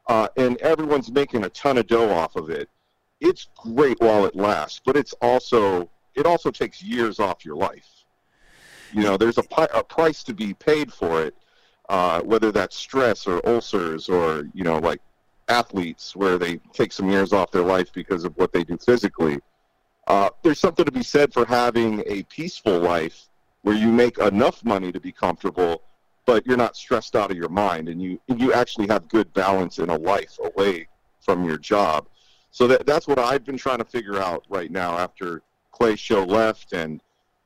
[0.05, 2.69] uh, and everyone's making a ton of dough off of it,
[3.19, 7.89] it's great while it lasts, but it's also it also takes years off your life.
[8.93, 11.33] You know, there's a, pi- a price to be paid for it,
[11.89, 15.01] uh, whether that's stress or ulcers or you know, like
[15.47, 19.39] athletes where they take some years off their life because of what they do physically.
[20.07, 23.30] Uh, there's something to be said for having a peaceful life
[23.63, 25.83] where you make enough money to be comfortable,
[26.25, 29.79] but you're not stressed out of your mind, and you you actually have good balance
[29.79, 30.87] in a life away
[31.19, 32.07] from your job.
[32.51, 36.23] So that that's what I've been trying to figure out right now after Clay's show
[36.23, 37.01] left and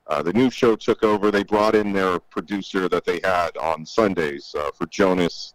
[0.08, 1.32] uh, the new show took over.
[1.32, 5.54] They brought in their producer that they had on Sundays uh, for Jonas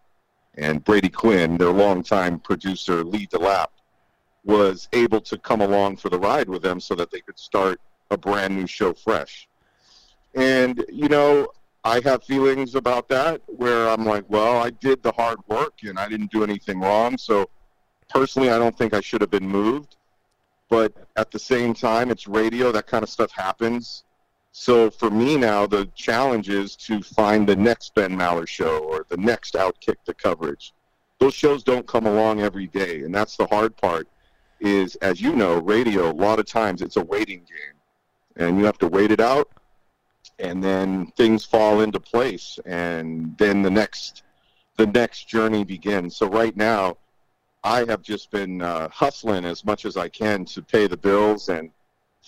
[0.55, 3.68] and Brady Quinn, their longtime producer, Lee DeLapp,
[4.44, 7.81] was able to come along for the ride with them so that they could start
[8.11, 9.49] a brand new show fresh.
[10.35, 11.49] And, you know,
[11.85, 15.99] I have feelings about that where I'm like, well, I did the hard work and
[15.99, 17.16] I didn't do anything wrong.
[17.16, 17.49] So
[18.09, 19.97] personally, I don't think I should have been moved.
[20.69, 24.05] But at the same time, it's radio, that kind of stuff happens.
[24.53, 29.07] So for me now, the challenge is to find the next Ben Maller show or
[29.09, 30.73] the next Outkick the coverage.
[31.19, 34.09] Those shows don't come along every day, and that's the hard part.
[34.61, 37.77] Is as you know, radio a lot of times it's a waiting game,
[38.37, 39.49] and you have to wait it out.
[40.40, 44.22] And then things fall into place, and then the next
[44.76, 46.16] the next journey begins.
[46.16, 46.96] So right now,
[47.62, 51.48] I have just been uh, hustling as much as I can to pay the bills,
[51.48, 51.70] and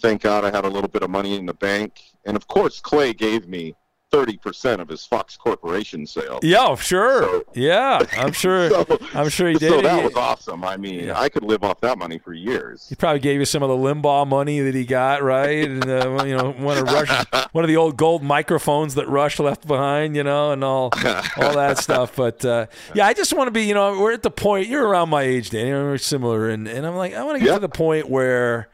[0.01, 2.01] thank God I had a little bit of money in the bank.
[2.27, 3.75] And of course, Clay gave me
[4.12, 6.38] thirty percent of his Fox Corporation sale.
[6.42, 7.22] Yeah, sure.
[7.22, 8.70] So, yeah, I'm sure.
[8.70, 9.70] so, I'm sure he did.
[9.70, 10.64] So that was awesome.
[10.64, 11.18] I mean, yeah.
[11.18, 12.88] I could live off that money for years.
[12.88, 15.72] He probably gave you some of the Limbaugh money that he got, right?
[15.72, 19.38] and uh, you know, one of Rush, one of the old gold microphones that Rush
[19.38, 20.90] left behind, you know, and all
[21.37, 22.16] all that stuff.
[22.16, 24.68] But uh, yeah, I just want to be, you know, we're at the point.
[24.68, 25.70] You're around my age, Danny.
[25.70, 28.68] We're similar, and and I'm like, I want to get to the point where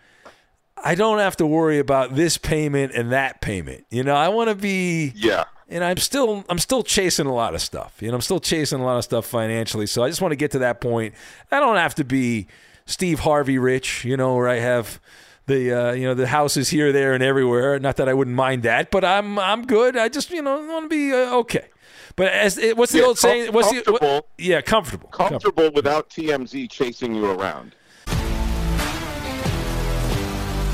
[0.84, 3.86] I don't have to worry about this payment and that payment.
[3.90, 5.44] You know, I want to be yeah.
[5.70, 7.96] And I'm still I'm still chasing a lot of stuff.
[8.00, 9.86] You know, I'm still chasing a lot of stuff financially.
[9.86, 11.14] So I just want to get to that point.
[11.50, 12.46] I don't have to be
[12.86, 14.98] Steve Harvey rich, you know, where I have
[15.48, 17.78] the uh, you know the houses here, there, and everywhere.
[17.80, 19.96] Not that I wouldn't mind that, but I'm I'm good.
[19.96, 21.66] I just you know want to be uh, okay.
[22.14, 23.52] But as what's the yeah, old com- saying?
[23.52, 27.74] What's the what, yeah comfortable, comfortable comfortable without TMZ chasing you around.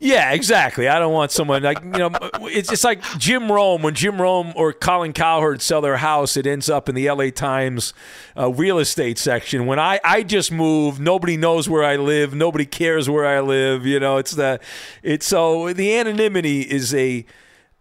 [0.00, 0.86] Yeah, exactly.
[0.86, 2.10] I don't want someone like you know.
[2.42, 6.46] It's just like Jim Rome when Jim Rome or Colin Cowherd sell their house, it
[6.46, 7.32] ends up in the L.A.
[7.32, 7.94] Times
[8.36, 9.66] uh, real estate section.
[9.66, 13.86] When I I just moved, nobody knows where I live, nobody cares where I live.
[13.86, 14.60] You know, it's the
[15.02, 17.26] it's so the anonymity is a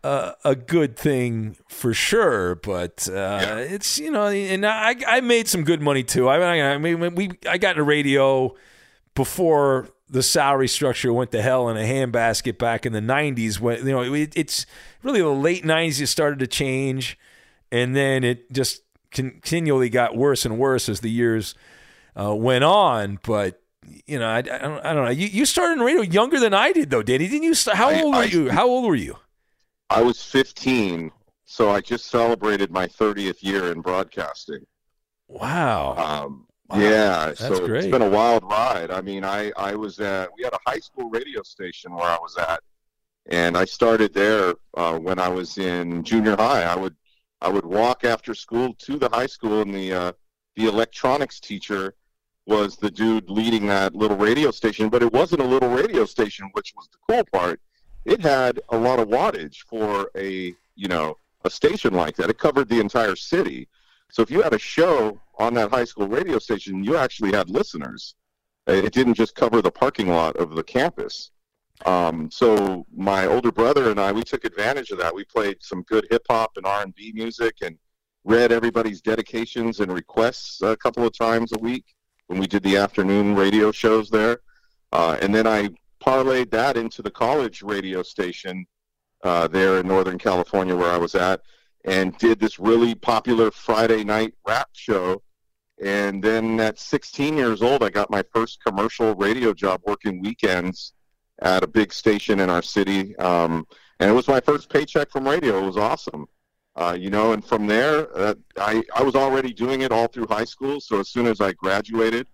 [0.04, 3.58] uh, a good thing for sure, but uh, yeah.
[3.58, 6.30] it's you know, and I I made some good money too.
[6.30, 8.56] I mean, I mean we I got in radio
[9.14, 13.80] before the salary structure went to hell in a handbasket back in the 90s when
[13.80, 14.66] you know it, it's
[15.04, 17.18] really the late 90s it started to change.
[17.72, 21.56] And then it just continually got worse and worse as the years
[22.20, 23.20] uh, went on.
[23.24, 23.62] But
[24.06, 25.12] you know I, I, don't, I don't know.
[25.12, 27.28] You, you started in radio younger than I did though Danny.
[27.28, 28.50] Didn't you start, how old I, were you?
[28.50, 29.18] How old were you?
[29.90, 31.12] I was 15
[31.50, 34.66] so I just celebrated my 30th year in broadcasting.
[35.30, 35.96] Wow.
[35.96, 37.86] Um, Wow, yeah, so great.
[37.86, 38.92] it's been a wild ride.
[38.92, 42.18] I mean, I I was at we had a high school radio station where I
[42.22, 42.62] was at,
[43.28, 46.64] and I started there uh, when I was in junior high.
[46.64, 46.96] I would
[47.42, 50.12] I would walk after school to the high school, and the uh,
[50.56, 51.94] the electronics teacher
[52.46, 54.90] was the dude leading that little radio station.
[54.90, 57.62] But it wasn't a little radio station, which was the cool part.
[58.04, 62.30] It had a lot of wattage for a you know a station like that.
[62.30, 63.68] It covered the entire city.
[64.10, 67.50] So if you had a show on that high school radio station, you actually had
[67.50, 68.16] listeners.
[68.66, 71.32] It didn't just cover the parking lot of the campus.
[71.86, 75.14] Um, so my older brother and I, we took advantage of that.
[75.14, 77.78] We played some good hip hop and R and B music, and
[78.24, 81.86] read everybody's dedications and requests a couple of times a week
[82.28, 84.40] when we did the afternoon radio shows there.
[84.92, 85.70] Uh, and then I
[86.06, 88.66] parlayed that into the college radio station
[89.24, 91.42] uh, there in Northern California where I was at,
[91.86, 95.22] and did this really popular Friday night rap show.
[95.84, 100.94] And then at 16 years old, I got my first commercial radio job working weekends
[101.40, 103.16] at a big station in our city.
[103.18, 103.68] Um,
[104.00, 105.60] and it was my first paycheck from radio.
[105.60, 106.28] It was awesome.
[106.76, 110.28] Uh, you know, and from there, uh, I, I was already doing it all through
[110.28, 110.80] high school.
[110.80, 112.28] So as soon as I graduated,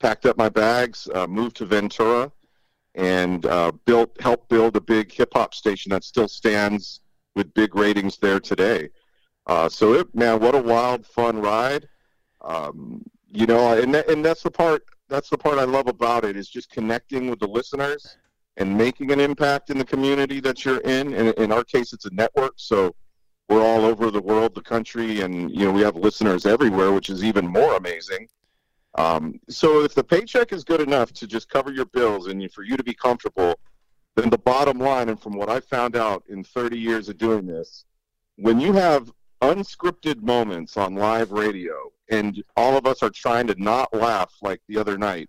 [0.00, 2.32] packed up my bags, uh, moved to Ventura,
[2.94, 7.00] and uh, built helped build a big hip hop station that still stands
[7.38, 8.90] with big ratings there today.
[9.46, 11.88] Uh, so it, man, what a wild, fun ride.
[12.42, 16.36] Um, you know, and and that's the part that's the part I love about it
[16.36, 18.18] is just connecting with the listeners
[18.58, 21.14] and making an impact in the community that you're in.
[21.14, 22.94] And in our case, it's a network, so
[23.48, 27.08] we're all over the world, the country, and you know we have listeners everywhere, which
[27.08, 28.28] is even more amazing.
[28.96, 32.64] Um, so if the paycheck is good enough to just cover your bills and for
[32.64, 33.54] you to be comfortable,
[34.18, 37.46] then the bottom line, and from what I found out in 30 years of doing
[37.46, 37.84] this,
[38.36, 39.12] when you have
[39.42, 41.74] unscripted moments on live radio
[42.10, 45.28] and all of us are trying to not laugh like the other night,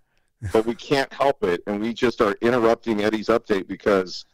[0.52, 4.24] but we can't help it, and we just are interrupting Eddie's update because,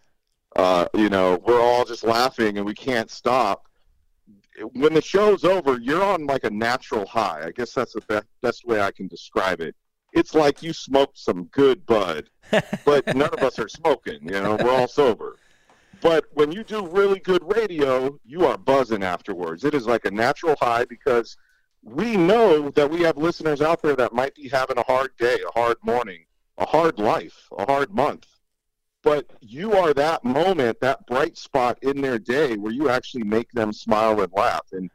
[0.54, 3.66] uh, you know, we're all just laughing and we can't stop
[4.72, 7.42] when the show's over, you're on like a natural high.
[7.44, 9.74] I guess that's the best, best way I can describe it.
[10.16, 12.30] It's like you smoked some good bud,
[12.84, 14.20] but none of us are smoking.
[14.22, 15.36] You know, we're all sober.
[16.00, 19.64] But when you do really good radio, you are buzzing afterwards.
[19.64, 21.36] It is like a natural high because
[21.82, 25.38] we know that we have listeners out there that might be having a hard day,
[25.46, 26.24] a hard morning,
[26.58, 28.26] a hard life, a hard month
[29.06, 33.48] but you are that moment, that bright spot in their day where you actually make
[33.52, 34.66] them smile and laugh.
[34.72, 34.90] And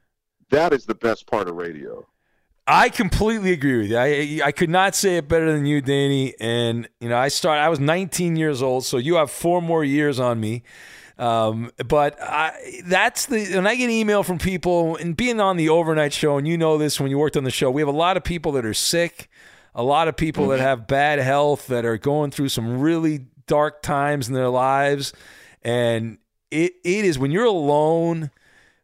[0.50, 2.06] that is the best part of radio.
[2.72, 3.98] I completely agree with you.
[3.98, 6.34] I I could not say it better than you, Danny.
[6.40, 7.60] And you know, I started.
[7.62, 10.64] I was 19 years old, so you have four more years on me.
[11.18, 15.68] Um, but I, that's the when I get email from people and being on the
[15.68, 17.92] overnight show, and you know this when you worked on the show, we have a
[17.92, 19.30] lot of people that are sick,
[19.76, 23.82] a lot of people that have bad health that are going through some really dark
[23.82, 25.12] times in their lives.
[25.62, 26.20] And
[26.50, 28.32] it, it is when you're alone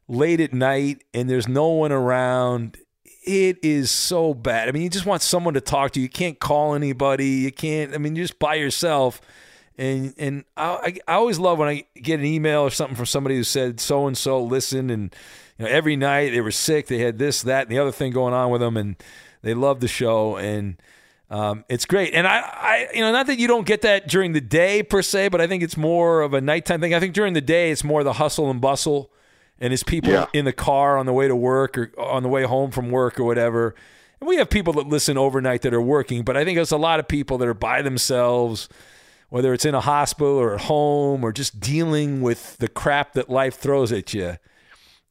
[0.10, 2.78] late at night and there's no one around,
[3.28, 4.70] it is so bad.
[4.70, 6.00] I mean, you just want someone to talk to.
[6.00, 7.28] You can't call anybody.
[7.28, 9.22] You can't, I mean, you're just by yourself.
[9.78, 13.36] And and I, I always love when I get an email or something from somebody
[13.36, 15.16] who said so and so listened and
[15.60, 18.12] you know every night they were sick they had this that and the other thing
[18.12, 18.96] going on with them and
[19.44, 20.82] they loved the show and
[21.30, 24.32] um, it's great, and I, I, you know, not that you don't get that during
[24.32, 26.94] the day per se, but I think it's more of a nighttime thing.
[26.94, 29.12] I think during the day it's more the hustle and bustle,
[29.60, 30.26] and it's people yeah.
[30.34, 33.20] in the car on the way to work or on the way home from work
[33.20, 33.76] or whatever.
[34.20, 36.78] And we have people that listen overnight that are working, but I think there's a
[36.78, 38.68] lot of people that are by themselves,
[39.30, 43.30] whether it's in a hospital or at home or just dealing with the crap that
[43.30, 44.38] life throws at you.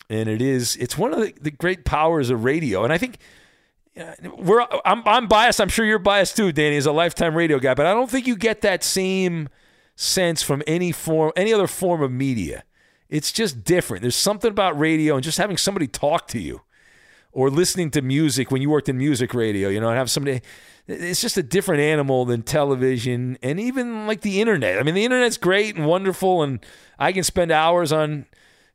[0.09, 3.19] And it is, it's one of the, the great powers of radio, and I think
[3.99, 5.61] uh, we're I'm I'm biased.
[5.61, 7.75] I'm sure you're biased too, Danny, as a lifetime radio guy.
[7.75, 9.49] But I don't think you get that same
[9.95, 12.65] sense from any form, any other form of media.
[13.09, 14.03] It's just different.
[14.03, 16.63] There's something about radio and just having somebody talk to you,
[17.33, 19.69] or listening to music when you worked in music radio.
[19.69, 20.43] You know, and have somebody.
[20.89, 24.79] It's just a different animal than television and even like the internet.
[24.79, 26.65] I mean, the internet's great and wonderful, and
[26.99, 28.27] I can spend hours on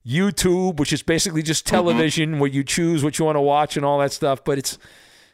[0.05, 1.75] YouTube, which is basically just mm-hmm.
[1.75, 2.39] television mm-hmm.
[2.39, 4.43] where you choose what you want to watch and all that stuff.
[4.43, 4.77] But it's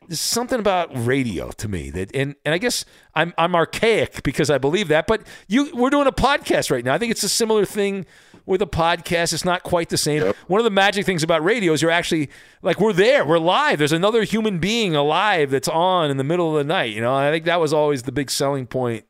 [0.07, 4.49] there's something about radio to me that and, and I guess I'm I'm archaic because
[4.49, 6.93] I believe that, but you we're doing a podcast right now.
[6.93, 8.05] I think it's a similar thing
[8.45, 9.33] with a podcast.
[9.33, 10.23] It's not quite the same.
[10.23, 10.35] Yep.
[10.47, 12.29] One of the magic things about radio is you're actually
[12.61, 13.79] like we're there, we're live.
[13.79, 16.93] There's another human being alive that's on in the middle of the night.
[16.93, 19.05] You know, I think that was always the big selling point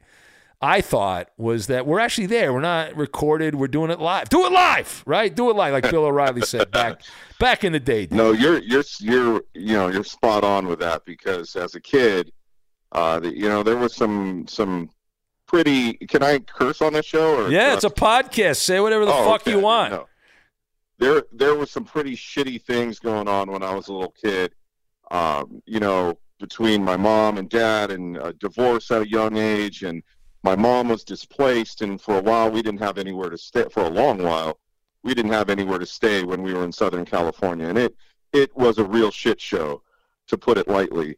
[0.62, 2.51] I thought was that we're actually there.
[2.51, 3.55] We're not recorded.
[3.55, 4.30] We're doing it live.
[4.30, 5.34] Do it live, right?
[5.34, 7.01] Do it live, like Bill O'Reilly said back
[7.39, 8.08] back in the day.
[8.08, 8.18] Dude.
[8.18, 12.32] No, you're you're you're you know you're spot on with that because as a kid,
[12.91, 14.89] uh, the, you know there was some some
[15.45, 15.93] pretty.
[15.93, 17.45] Can I curse on this show?
[17.45, 18.58] Or yeah, it's a podcast.
[18.58, 19.51] Say whatever the oh, fuck okay.
[19.51, 20.08] you want.
[20.97, 24.55] there there was some pretty shitty things going on when I was a little kid.
[25.12, 29.84] Um, you know, between my mom and dad, and a divorce at a young age,
[29.84, 30.01] and
[30.43, 33.65] my mom was displaced, and for a while we didn't have anywhere to stay.
[33.71, 34.59] For a long while,
[35.03, 37.95] we didn't have anywhere to stay when we were in Southern California, and it
[38.33, 39.81] it was a real shit show,
[40.27, 41.17] to put it lightly.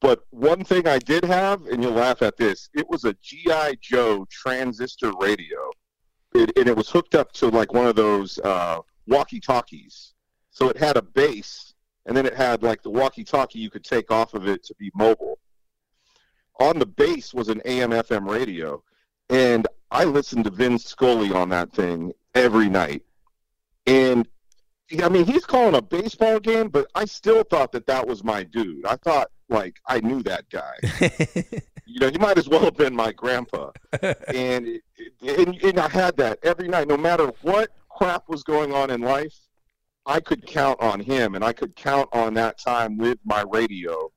[0.00, 3.78] But one thing I did have, and you'll laugh at this, it was a GI
[3.80, 5.70] Joe transistor radio,
[6.34, 10.14] it, and it was hooked up to like one of those uh, walkie talkies.
[10.50, 11.74] So it had a base,
[12.06, 14.74] and then it had like the walkie talkie you could take off of it to
[14.78, 15.38] be mobile.
[16.60, 18.82] On the base was an AM FM radio,
[19.28, 23.02] and I listened to Vin Scully on that thing every night.
[23.86, 24.28] And
[25.02, 28.42] I mean, he's calling a baseball game, but I still thought that that was my
[28.42, 28.86] dude.
[28.86, 30.74] I thought like I knew that guy.
[31.86, 33.70] you know, he might as well have been my grandpa.
[34.02, 34.80] and,
[35.26, 39.00] and and I had that every night, no matter what crap was going on in
[39.00, 39.34] life.
[40.06, 44.10] I could count on him, and I could count on that time with my radio,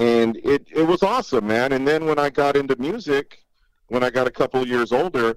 [0.00, 1.72] and it it was awesome, man.
[1.72, 3.44] And then when I got into music,
[3.88, 5.36] when I got a couple years older,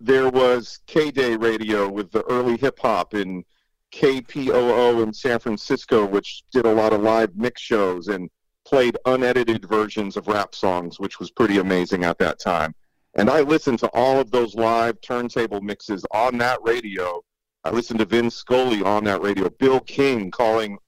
[0.00, 3.44] there was KDAY Radio with the early hip hop and
[3.92, 8.28] KPOO in San Francisco, which did a lot of live mix shows and
[8.64, 12.74] played unedited versions of rap songs, which was pretty amazing at that time.
[13.14, 17.22] And I listened to all of those live turntable mixes on that radio.
[17.64, 20.78] I listened to Vin Scully on that radio, Bill King calling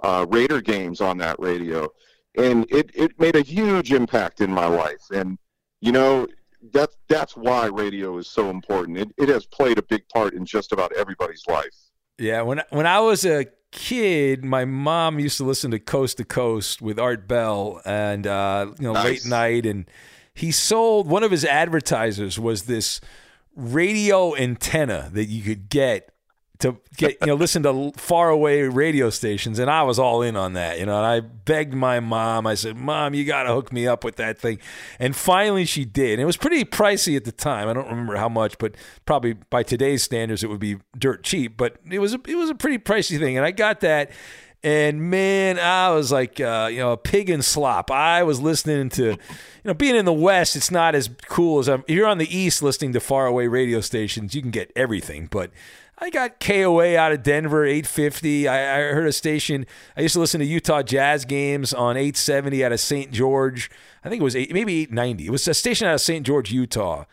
[0.00, 1.88] uh, Raider games on that radio.
[2.36, 5.02] And it, it made a huge impact in my life.
[5.10, 5.38] And,
[5.80, 6.26] you know,
[6.72, 8.98] that's, that's why radio is so important.
[8.98, 11.74] It, it has played a big part in just about everybody's life.
[12.18, 16.24] Yeah, when when I was a kid, my mom used to listen to Coast to
[16.24, 19.04] Coast with Art Bell and uh, you know Nice.
[19.04, 19.84] late night, and
[20.32, 23.02] he sold one of his advertisers was this
[23.54, 26.10] radio antenna that you could get
[26.58, 30.36] to get you know listen to far away radio stations and I was all in
[30.36, 33.52] on that you know and I begged my mom I said mom you got to
[33.52, 34.58] hook me up with that thing
[34.98, 38.16] and finally she did and it was pretty pricey at the time I don't remember
[38.16, 42.14] how much but probably by today's standards it would be dirt cheap but it was
[42.14, 44.10] a, it was a pretty pricey thing and I got that
[44.66, 47.88] and man, I was like, uh, you know, a pig in slop.
[47.88, 49.18] I was listening to, you
[49.64, 51.84] know, being in the West, it's not as cool as I'm.
[51.86, 55.28] If you're on the East listening to faraway radio stations, you can get everything.
[55.30, 55.52] But
[55.98, 58.48] I got KOA out of Denver, 850.
[58.48, 59.64] I, I heard a station.
[59.96, 63.10] I used to listen to Utah Jazz games on 870 out of St.
[63.10, 63.70] George.
[64.04, 65.26] I think it was eight, maybe 890.
[65.26, 66.26] It was a station out of St.
[66.26, 67.04] George, Utah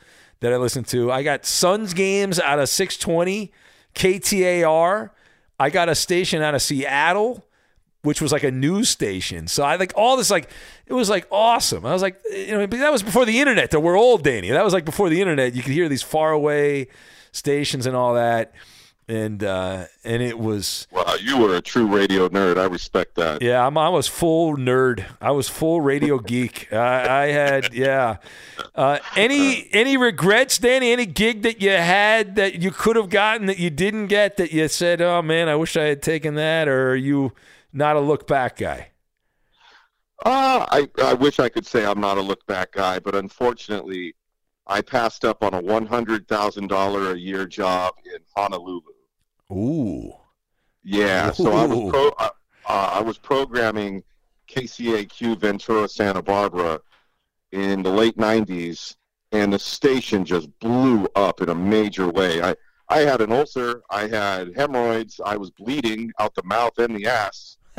[0.42, 1.12] that I listened to.
[1.12, 3.54] I got Suns games out of 620
[3.96, 5.12] KTAR.
[5.60, 7.46] I got a station out of Seattle,
[8.02, 9.48] which was like a news station.
[9.48, 10.50] So I like all this like
[10.88, 11.86] it was like awesome.
[11.86, 13.72] I was like, you know, that was before the internet.
[13.72, 14.50] That we're old, Danny.
[14.50, 15.56] That was like before the internet.
[15.56, 16.90] You could hear these far away
[17.32, 18.54] stations and all that,
[19.08, 22.58] and uh, and it was Wow, you were a true radio nerd.
[22.58, 23.41] I respect that.
[23.41, 23.66] yeah.
[23.66, 25.06] I'm, I was full nerd.
[25.22, 26.72] I was full radio geek.
[26.72, 28.18] I, I had yeah.
[28.76, 30.91] Uh, any any regrets, Danny?
[30.91, 34.51] Any gig that you had that you could have gotten that you didn't get that
[34.51, 37.34] you said, oh man, I wish I had taken that, or are you
[37.72, 38.89] not a look back guy?
[40.26, 44.16] Uh, I, I wish I could say I'm not a look back guy, but unfortunately,
[44.68, 48.93] I passed up on a $100,000 a year job in Honolulu.
[49.52, 50.14] Ooh.
[50.84, 52.30] Yeah, so I was pro, uh,
[52.68, 54.04] uh, I was programming
[54.50, 56.82] KCAQ Ventura Santa Barbara
[57.52, 58.96] in the late 90s,
[59.32, 62.41] and the station just blew up in a major way.
[62.41, 62.56] I
[62.89, 67.08] I had an ulcer, I had hemorrhoids, I was bleeding out the mouth and the
[67.08, 67.58] ass.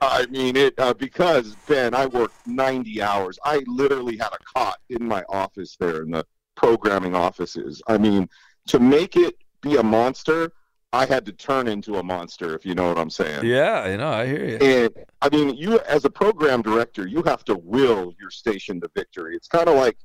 [0.00, 3.38] I mean it uh, because Ben, I worked 90 hours.
[3.44, 7.82] I literally had a cot in my office there in the programming offices.
[7.86, 8.28] I mean,
[8.68, 10.52] to make it be a monster,
[10.92, 13.46] I had to turn into a monster, if you know what I'm saying.
[13.46, 14.56] Yeah, you know, I hear you.
[14.58, 14.90] And
[15.22, 19.34] I mean, you as a program director, you have to will your station to victory.
[19.34, 19.96] It's kind of like,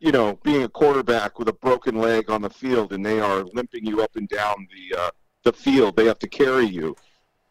[0.00, 3.42] you know, being a quarterback with a broken leg on the field, and they are
[3.54, 5.10] limping you up and down the uh,
[5.44, 5.96] the field.
[5.96, 6.94] They have to carry you.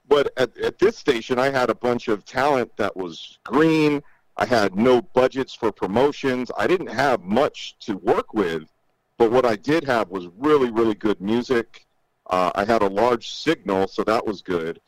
[0.08, 4.02] But at, at this station, I had a bunch of talent that was green.
[4.38, 6.52] I had no budgets for promotions.
[6.58, 8.72] I didn't have much to work with,
[9.18, 11.86] but what I did have was really, really good music.
[12.30, 14.80] Uh, I had a large signal, so that was good.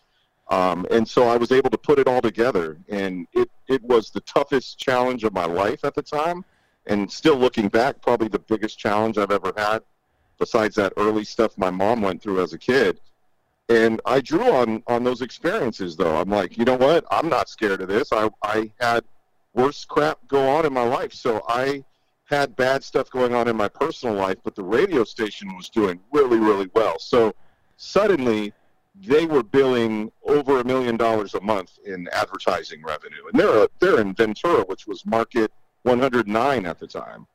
[0.49, 4.09] Um, and so I was able to put it all together, and it, it was
[4.09, 6.43] the toughest challenge of my life at the time.
[6.87, 9.83] And still looking back, probably the biggest challenge I've ever had,
[10.39, 12.99] besides that early stuff my mom went through as a kid.
[13.67, 16.17] And I drew on on those experiences, though.
[16.17, 17.05] I'm like, you know what?
[17.11, 18.11] I'm not scared of this.
[18.11, 19.03] I I had
[19.53, 21.83] worse crap go on in my life, so I
[22.29, 25.99] had bad stuff going on in my personal life, but the radio station was doing
[26.11, 26.99] really, really well.
[26.99, 27.33] So
[27.77, 28.53] suddenly
[29.01, 33.25] they were billing over a million dollars a month in advertising revenue.
[33.31, 35.51] And they're, they're in Ventura, which was market
[35.83, 37.25] 109 at the time.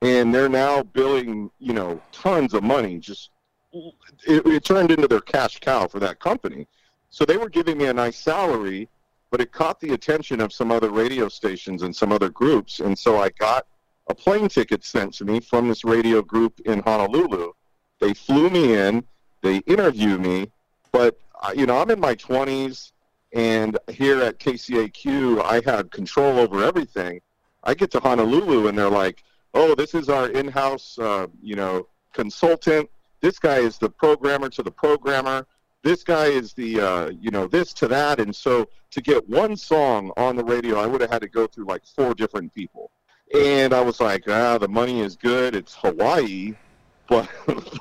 [0.00, 2.98] And they're now billing, you know, tons of money.
[2.98, 3.30] Just
[3.72, 6.66] it, it turned into their cash cow for that company.
[7.10, 8.88] So they were giving me a nice salary,
[9.30, 12.80] but it caught the attention of some other radio stations and some other groups.
[12.80, 13.66] And so I got
[14.08, 17.52] a plane ticket sent to me from this radio group in Honolulu.
[18.00, 19.04] They flew me in,
[19.42, 20.50] they interview me,
[20.90, 22.92] but uh, you know I'm in my 20s,
[23.32, 27.20] and here at KCAQ I had control over everything.
[27.64, 29.22] I get to Honolulu and they're like,
[29.54, 32.90] "Oh, this is our in-house, uh, you know, consultant.
[33.20, 35.46] This guy is the programmer to the programmer.
[35.82, 39.56] This guy is the, uh, you know, this to that." And so to get one
[39.56, 42.90] song on the radio, I would have had to go through like four different people.
[43.34, 45.54] And I was like, ah, the money is good.
[45.54, 46.54] It's Hawaii,
[47.08, 47.28] but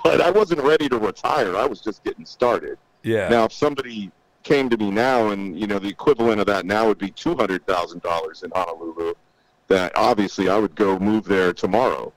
[0.03, 1.55] but I wasn't ready to retire.
[1.55, 2.77] I was just getting started.
[3.03, 3.29] Yeah.
[3.29, 4.11] Now, if somebody
[4.43, 7.35] came to me now, and you know, the equivalent of that now would be two
[7.35, 9.13] hundred thousand dollars in Honolulu,
[9.67, 12.13] that obviously I would go move there tomorrow.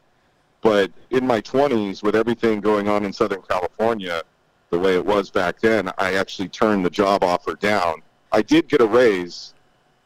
[0.62, 4.22] But in my twenties, with everything going on in Southern California,
[4.70, 8.02] the way it was back then, I actually turned the job offer down.
[8.32, 9.53] I did get a raise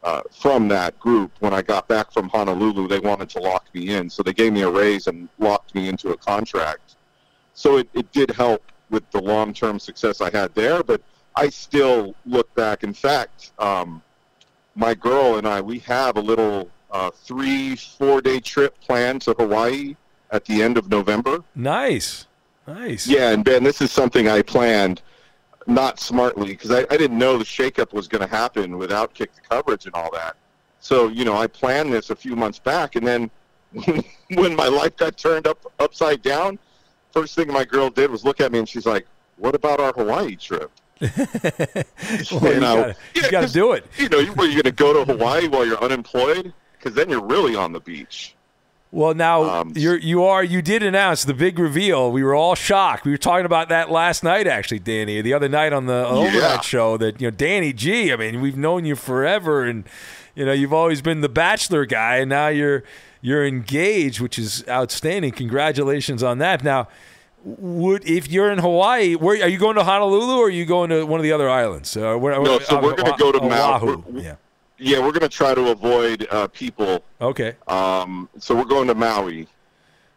[0.03, 2.87] uh, from that group when I got back from Honolulu.
[2.87, 5.89] They wanted to lock me in, so they gave me a raise and locked me
[5.89, 6.95] into a contract.
[7.53, 11.01] So it, it did help with the long term success I had there, but
[11.35, 12.83] I still look back.
[12.83, 14.01] In fact, um,
[14.75, 19.33] my girl and I, we have a little uh, three, four day trip planned to
[19.33, 19.95] Hawaii
[20.31, 21.43] at the end of November.
[21.55, 22.27] Nice.
[22.67, 23.07] Nice.
[23.07, 25.01] Yeah, and Ben, this is something I planned
[25.69, 29.33] not smartly because I, I didn't know the shakeup was going to happen without kick
[29.33, 30.35] the coverage and all that.
[30.79, 33.31] So, you know, I planned this a few months back, and then
[34.33, 36.57] when my life got turned up upside down,
[37.11, 39.05] first thing my girl did was look at me and she's like,
[39.37, 40.71] "What about our Hawaii trip?"
[42.31, 43.85] Well, you know, you got to do it.
[43.97, 46.53] you know, you, were you going to go to Hawaii while you're unemployed?
[46.77, 48.35] Because then you're really on the beach.
[48.91, 52.11] Well, now Um, you're you are you did announce the big reveal.
[52.11, 53.05] We were all shocked.
[53.05, 56.33] We were talking about that last night, actually, Danny, the other night on the Overnight
[56.33, 56.61] Yeah.
[56.61, 56.97] show.
[56.97, 58.11] That you know, Danny G.
[58.11, 59.83] I mean, we've known you forever, and
[60.33, 62.83] you know, you've always been the Bachelor guy, and now you're
[63.21, 65.33] you're engaged, which is outstanding.
[65.33, 66.63] Congratulations on that.
[66.63, 66.87] Now,
[67.43, 70.89] would if you're in Hawaii, where are you going to Honolulu, or are you going
[70.89, 71.95] to one of the other islands?
[71.95, 73.51] Uh, where, No, so we're going to go to Maui.
[73.59, 74.03] Oahu.
[74.07, 74.35] We're- Yeah.
[74.79, 77.03] Yeah, we're going to try to avoid uh, people.
[77.21, 77.55] Okay.
[77.67, 79.47] Um, so we're going to Maui.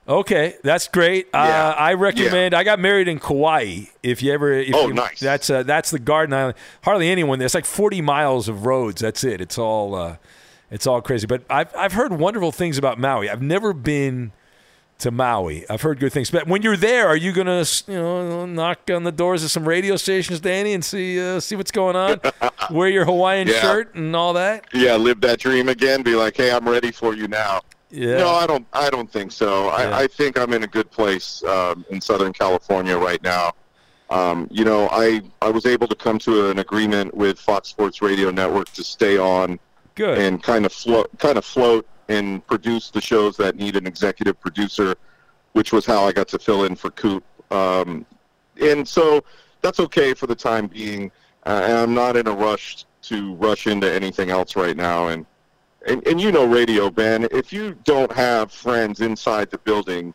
[0.09, 1.29] Okay, that's great.
[1.33, 2.55] Uh, I recommend.
[2.55, 3.85] I got married in Kauai.
[4.03, 5.21] If you ever, if Oh, you, nice.
[5.21, 6.55] That's uh, that's the Garden Island.
[6.83, 7.47] Hardly anyone there.
[7.47, 9.01] It's like forty miles of roads.
[9.01, 9.41] That's it.
[9.41, 10.17] It's all uh,
[10.73, 11.29] it's all crazy.
[11.29, 13.31] But I've I've heard wonderful things about Maui.
[13.31, 14.33] I've never been
[15.03, 15.65] to Maui.
[15.71, 16.31] I've heard good things.
[16.31, 19.67] But when you're there, are you gonna you know knock on the doors of some
[19.69, 22.21] radio stations, Danny, and see uh, see what's going on?
[22.71, 23.61] Wear your Hawaiian Yeah.
[23.61, 24.67] shirt and all that.
[24.73, 26.03] Yeah, live that dream again.
[26.03, 27.61] Be like, hey, I'm ready for you now.
[27.91, 28.17] Yeah.
[28.19, 28.67] No, I don't.
[28.73, 29.69] I don't think so.
[29.69, 33.53] I, I think I'm in a good place um, in Southern California right now.
[34.09, 38.01] Um, you know, I I was able to come to an agreement with Fox Sports
[38.03, 39.59] Radio Network to stay on
[39.95, 40.19] Good.
[40.19, 44.39] and kind of float, kind of float and produce the shows that need an executive
[44.41, 44.95] producer,
[45.53, 47.25] which was how I got to fill in for Coop.
[47.51, 48.05] Um,
[48.61, 49.25] and so
[49.61, 51.11] that's okay for the time being.
[51.45, 55.09] Uh, and I'm not in a rush to rush into anything else right now.
[55.09, 55.27] And,
[55.87, 60.15] and and you know, radio Ben, if you don't have friends inside the building,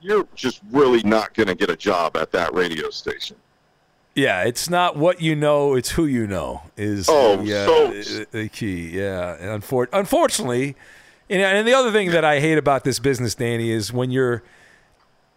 [0.00, 3.36] you're just really not going to get a job at that radio station.
[4.14, 6.62] Yeah, it's not what you know; it's who you know.
[6.76, 8.90] Is Oh, the, uh, so- the- the key?
[8.90, 10.76] Yeah, unfor- unfortunately,
[11.30, 14.42] and, and the other thing that I hate about this business, Danny, is when you're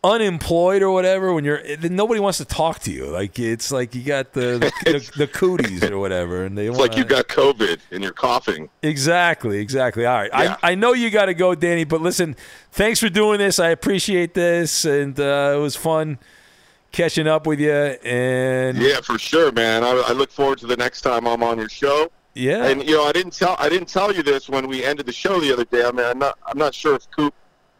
[0.03, 1.33] unemployed or whatever.
[1.33, 3.05] When you're then nobody wants to talk to you.
[3.07, 6.89] Like it's like you got the the, the cooties or whatever, and they It's wanna,
[6.89, 8.69] like you got COVID and you're coughing.
[8.81, 10.05] Exactly, exactly.
[10.05, 10.31] All right.
[10.33, 10.57] Yeah.
[10.63, 12.35] I, I know you got to go, Danny, but listen,
[12.71, 13.59] thanks for doing this.
[13.59, 16.19] I appreciate this, and uh, it was fun
[16.91, 17.71] catching up with you.
[17.71, 19.83] And Yeah, for sure, man.
[19.83, 22.11] I, I look forward to the next time I'm on your show.
[22.33, 22.65] Yeah.
[22.65, 25.11] And you know, I didn't tell I didn't tell you this when we ended the
[25.11, 25.83] show the other day.
[25.85, 27.33] I mean, I'm not I'm not sure if Coop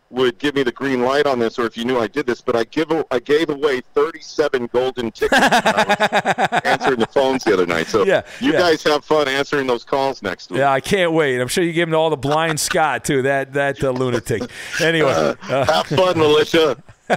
[0.10, 2.42] would give me the green light on this or if you knew I did this,
[2.42, 7.46] but I give I gave away 37 golden tickets when I was answering the phones
[7.46, 7.88] the other night.
[7.88, 8.60] So Yeah, you yeah.
[8.60, 10.58] guys have fun answering those calls next week.
[10.60, 11.40] Yeah, I can't wait.
[11.40, 13.22] I'm sure you gave them to all the blind Scott too.
[13.22, 14.44] That that uh, lunatic.
[14.82, 16.76] Anyway, uh, have fun, Militia.
[17.10, 17.16] all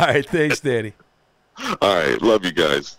[0.00, 0.92] right, thanks, Danny.
[1.82, 2.98] All right, love you guys.